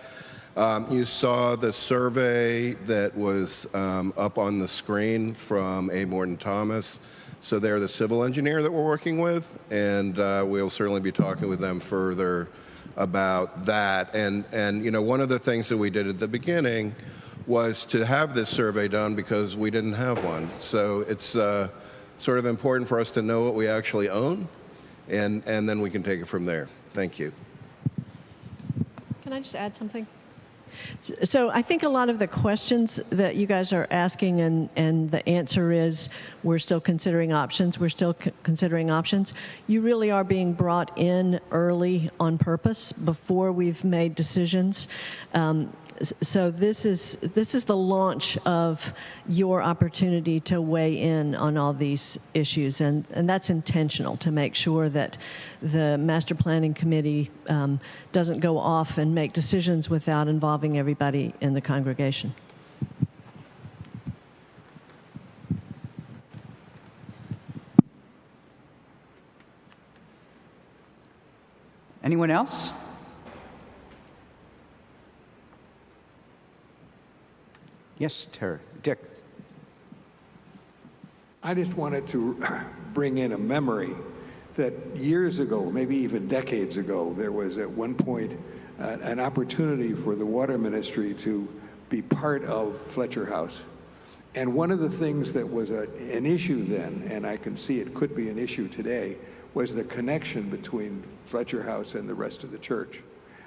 Um, 0.56 0.86
you 0.90 1.04
saw 1.04 1.56
the 1.56 1.72
survey 1.72 2.74
that 2.86 3.14
was 3.16 3.66
um, 3.74 4.14
up 4.16 4.38
on 4.38 4.60
the 4.60 4.68
screen 4.68 5.34
from 5.34 5.90
A. 5.90 6.04
Morton 6.04 6.36
Thomas. 6.36 7.00
So 7.42 7.58
they're 7.58 7.80
the 7.80 7.88
civil 7.88 8.22
engineer 8.22 8.62
that 8.62 8.72
we're 8.72 8.84
working 8.84 9.18
with, 9.18 9.60
and 9.68 10.16
uh, 10.16 10.44
we'll 10.46 10.70
certainly 10.70 11.00
be 11.00 11.10
talking 11.10 11.48
with 11.48 11.58
them 11.58 11.80
further 11.80 12.48
about 12.96 13.66
that. 13.66 14.14
And, 14.14 14.44
and, 14.52 14.84
you 14.84 14.92
know, 14.92 15.02
one 15.02 15.20
of 15.20 15.28
the 15.28 15.40
things 15.40 15.68
that 15.68 15.76
we 15.76 15.90
did 15.90 16.06
at 16.06 16.20
the 16.20 16.28
beginning 16.28 16.94
was 17.48 17.84
to 17.86 18.06
have 18.06 18.32
this 18.32 18.48
survey 18.48 18.86
done 18.86 19.16
because 19.16 19.56
we 19.56 19.72
didn't 19.72 19.94
have 19.94 20.24
one. 20.24 20.48
So 20.60 21.00
it's 21.00 21.34
uh, 21.34 21.68
sort 22.18 22.38
of 22.38 22.46
important 22.46 22.88
for 22.88 23.00
us 23.00 23.10
to 23.12 23.22
know 23.22 23.42
what 23.42 23.56
we 23.56 23.66
actually 23.66 24.08
own, 24.08 24.46
and, 25.08 25.42
and 25.44 25.68
then 25.68 25.80
we 25.80 25.90
can 25.90 26.04
take 26.04 26.20
it 26.20 26.28
from 26.28 26.44
there. 26.44 26.68
Thank 26.92 27.18
you. 27.18 27.32
Can 29.22 29.32
I 29.32 29.40
just 29.40 29.56
add 29.56 29.74
something? 29.74 30.06
So 31.02 31.50
I 31.50 31.62
think 31.62 31.82
a 31.82 31.88
lot 31.88 32.08
of 32.08 32.18
the 32.18 32.28
questions 32.28 32.96
that 33.10 33.36
you 33.36 33.46
guys 33.46 33.72
are 33.72 33.86
asking, 33.90 34.40
and, 34.40 34.68
and 34.76 35.10
the 35.10 35.26
answer 35.28 35.72
is 35.72 36.08
we're 36.42 36.58
still 36.58 36.80
considering 36.80 37.32
options. 37.32 37.78
We're 37.78 37.88
still 37.88 38.16
c- 38.22 38.32
considering 38.42 38.90
options. 38.90 39.34
You 39.66 39.80
really 39.80 40.10
are 40.10 40.24
being 40.24 40.52
brought 40.52 40.96
in 40.98 41.40
early 41.50 42.10
on 42.18 42.38
purpose 42.38 42.92
before 42.92 43.52
we've 43.52 43.84
made 43.84 44.14
decisions. 44.14 44.88
Um, 45.34 45.72
so 46.00 46.50
this 46.50 46.84
is 46.84 47.16
this 47.34 47.54
is 47.54 47.64
the 47.64 47.76
launch 47.76 48.38
of 48.46 48.92
your 49.28 49.62
opportunity 49.62 50.40
to 50.40 50.60
weigh 50.60 50.94
in 50.94 51.34
on 51.34 51.56
all 51.56 51.72
these 51.72 52.18
issues, 52.34 52.80
and, 52.80 53.04
and 53.12 53.28
that's 53.28 53.50
intentional 53.50 54.16
to 54.18 54.30
make 54.30 54.54
sure 54.54 54.88
that 54.88 55.18
the 55.60 55.96
master 55.98 56.34
planning 56.34 56.74
committee 56.74 57.30
um, 57.48 57.80
doesn't 58.12 58.40
go 58.40 58.58
off 58.58 58.98
and 58.98 59.14
make 59.14 59.32
decisions 59.32 59.88
without 59.88 60.28
involving 60.28 60.78
everybody 60.78 61.34
in 61.40 61.54
the 61.54 61.60
congregation. 61.60 62.34
Anyone 72.02 72.32
else? 72.32 72.72
Yes, 78.02 78.28
Terry. 78.32 78.58
Dick. 78.82 78.98
I 81.40 81.54
just 81.54 81.74
wanted 81.74 82.08
to 82.08 82.36
bring 82.94 83.18
in 83.18 83.30
a 83.30 83.38
memory 83.38 83.94
that 84.56 84.72
years 84.96 85.38
ago, 85.38 85.70
maybe 85.70 85.94
even 85.98 86.26
decades 86.26 86.78
ago, 86.78 87.14
there 87.16 87.30
was 87.30 87.58
at 87.58 87.70
one 87.70 87.94
point 87.94 88.32
uh, 88.80 88.96
an 89.02 89.20
opportunity 89.20 89.92
for 89.92 90.16
the 90.16 90.26
water 90.26 90.58
ministry 90.58 91.14
to 91.14 91.48
be 91.90 92.02
part 92.02 92.42
of 92.42 92.76
Fletcher 92.76 93.26
House. 93.26 93.62
And 94.34 94.52
one 94.52 94.72
of 94.72 94.80
the 94.80 94.90
things 94.90 95.32
that 95.34 95.48
was 95.48 95.70
a, 95.70 95.82
an 96.12 96.26
issue 96.26 96.64
then, 96.64 97.06
and 97.08 97.24
I 97.24 97.36
can 97.36 97.56
see 97.56 97.78
it 97.78 97.94
could 97.94 98.16
be 98.16 98.28
an 98.30 98.36
issue 98.36 98.66
today, 98.66 99.16
was 99.54 99.76
the 99.76 99.84
connection 99.84 100.50
between 100.50 101.04
Fletcher 101.26 101.62
House 101.62 101.94
and 101.94 102.08
the 102.08 102.14
rest 102.14 102.42
of 102.42 102.50
the 102.50 102.58
church. 102.58 103.00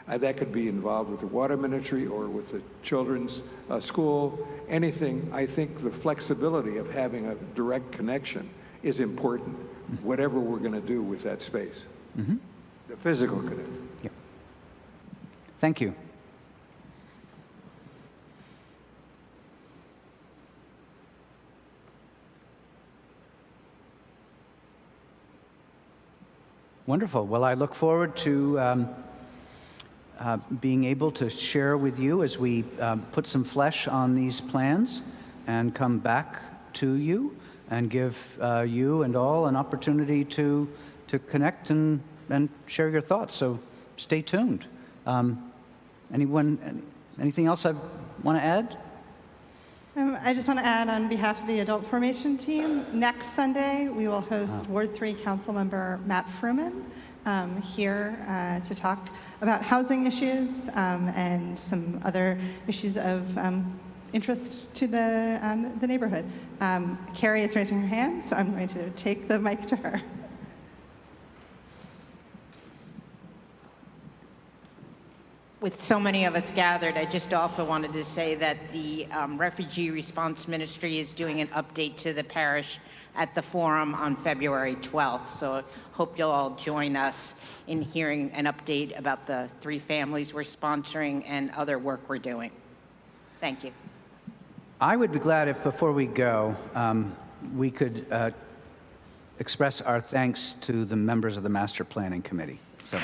Uh, 0.07 0.17
that 0.19 0.37
could 0.37 0.51
be 0.51 0.67
involved 0.67 1.09
with 1.09 1.19
the 1.19 1.27
water 1.27 1.57
ministry 1.57 2.05
or 2.05 2.27
with 2.27 2.51
the 2.51 2.61
children's 2.83 3.41
uh, 3.69 3.79
school, 3.79 4.47
anything. 4.69 5.27
I 5.33 5.47
think 5.47 5.79
the 5.79 5.89
flexibility 5.89 6.77
of 6.77 6.93
having 6.93 7.25
a 7.25 7.35
direct 7.55 7.91
connection 7.91 8.49
is 8.83 8.99
important, 8.99 9.57
whatever 10.03 10.39
we're 10.39 10.59
going 10.59 10.73
to 10.73 10.87
do 10.87 11.01
with 11.01 11.23
that 11.23 11.41
space. 11.41 11.87
The 12.15 12.95
physical 12.97 13.39
connection. 13.39 13.89
Yeah. 14.03 14.09
Thank 15.57 15.81
you. 15.81 15.95
Wonderful. 26.85 27.25
Well, 27.25 27.43
I 27.43 27.55
look 27.55 27.73
forward 27.73 28.15
to 28.17 28.59
um, 28.59 28.89
uh, 30.19 30.37
being 30.61 30.85
able 30.85 31.11
to 31.11 31.29
share 31.29 31.77
with 31.77 31.99
you 31.99 32.23
as 32.23 32.37
we 32.37 32.63
um, 32.79 33.01
put 33.11 33.27
some 33.27 33.43
flesh 33.43 33.87
on 33.87 34.15
these 34.15 34.41
plans 34.41 35.01
and 35.47 35.73
come 35.75 35.99
back 35.99 36.41
to 36.73 36.93
you 36.93 37.35
and 37.69 37.89
give 37.89 38.17
uh, 38.41 38.61
you 38.61 39.03
and 39.03 39.15
all 39.15 39.47
an 39.47 39.55
opportunity 39.55 40.23
to, 40.23 40.67
to 41.07 41.19
connect 41.19 41.69
and, 41.69 42.01
and 42.29 42.49
share 42.67 42.89
your 42.89 43.01
thoughts. 43.01 43.33
So 43.33 43.59
stay 43.97 44.21
tuned. 44.21 44.67
Um, 45.05 45.51
anyone, 46.13 46.59
any- 46.63 46.81
anything 47.19 47.45
else 47.45 47.65
I 47.65 47.73
want 48.23 48.37
to 48.37 48.43
add? 48.43 48.77
Um, 49.97 50.17
I 50.23 50.33
just 50.33 50.49
want 50.49 50.59
to 50.59 50.65
add 50.65 50.89
on 50.89 51.07
behalf 51.07 51.41
of 51.41 51.47
the 51.47 51.61
adult 51.61 51.85
formation 51.85 52.37
team, 52.37 52.85
next 52.91 53.27
Sunday, 53.27 53.87
we 53.87 54.09
will 54.09 54.19
host 54.19 54.67
Ward 54.67 54.93
3 54.93 55.13
Council 55.13 55.53
Member 55.53 56.01
Matt 56.05 56.25
Frumin 56.25 56.83
um, 57.25 57.61
here 57.61 58.17
uh, 58.27 58.59
to 58.59 58.75
talk 58.75 59.07
about 59.39 59.61
housing 59.61 60.05
issues 60.05 60.67
um, 60.73 61.07
and 61.15 61.57
some 61.57 62.01
other 62.03 62.37
issues 62.67 62.97
of 62.97 63.37
um, 63.37 63.79
interest 64.11 64.75
to 64.75 64.85
the, 64.85 65.39
um, 65.41 65.79
the 65.79 65.87
neighborhood. 65.87 66.25
Um, 66.59 66.99
Carrie 67.13 67.43
is 67.43 67.55
raising 67.55 67.79
her 67.79 67.87
hand, 67.87 68.21
so 68.21 68.35
I'm 68.35 68.51
going 68.51 68.67
to 68.67 68.89
take 68.91 69.29
the 69.29 69.39
mic 69.39 69.65
to 69.67 69.77
her. 69.77 70.01
With 75.65 75.81
so 75.81 75.99
many 75.99 76.25
of 76.25 76.35
us 76.35 76.51
gathered, 76.51 76.95
I 76.95 77.05
just 77.05 77.33
also 77.33 77.65
wanted 77.65 77.91
to 77.93 78.05
say 78.05 78.35
that 78.35 78.71
the 78.71 79.07
um, 79.07 79.35
Refugee 79.35 79.89
Response 79.89 80.47
Ministry 80.47 80.99
is 80.99 81.11
doing 81.11 81.41
an 81.41 81.47
update 81.47 81.97
to 81.97 82.13
the 82.13 82.23
parish 82.23 82.77
at 83.15 83.33
the 83.33 83.41
forum 83.41 83.95
on 83.95 84.15
February 84.15 84.75
12th. 84.75 85.27
So 85.27 85.53
I 85.53 85.63
hope 85.93 86.19
you'll 86.19 86.29
all 86.29 86.51
join 86.51 86.95
us 86.95 87.33
in 87.65 87.81
hearing 87.81 88.29
an 88.33 88.45
update 88.45 88.95
about 88.99 89.25
the 89.25 89.49
three 89.59 89.79
families 89.79 90.35
we're 90.35 90.43
sponsoring 90.43 91.23
and 91.25 91.49
other 91.53 91.79
work 91.79 92.07
we're 92.07 92.19
doing. 92.19 92.51
Thank 93.41 93.63
you. 93.63 93.71
I 94.79 94.95
would 94.95 95.11
be 95.11 95.17
glad 95.17 95.47
if, 95.47 95.63
before 95.63 95.93
we 95.93 96.05
go, 96.05 96.55
um, 96.75 97.15
we 97.55 97.71
could 97.71 98.05
uh, 98.11 98.29
express 99.39 99.81
our 99.81 99.99
thanks 99.99 100.53
to 100.61 100.85
the 100.85 100.95
members 100.95 101.37
of 101.37 101.41
the 101.41 101.49
Master 101.49 101.83
Planning 101.83 102.21
Committee. 102.21 102.59
So, 102.85 102.99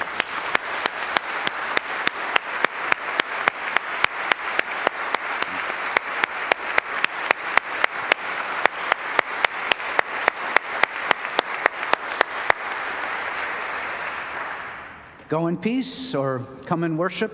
go 15.31 15.47
in 15.47 15.55
peace, 15.55 16.13
or 16.13 16.45
come 16.65 16.83
and 16.83 16.99
worship, 16.99 17.33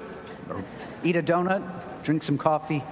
or 0.51 0.63
eat 1.03 1.15
a 1.15 1.23
donut, 1.23 1.63
drink 2.03 2.21
some 2.21 2.37
coffee. 2.37 2.83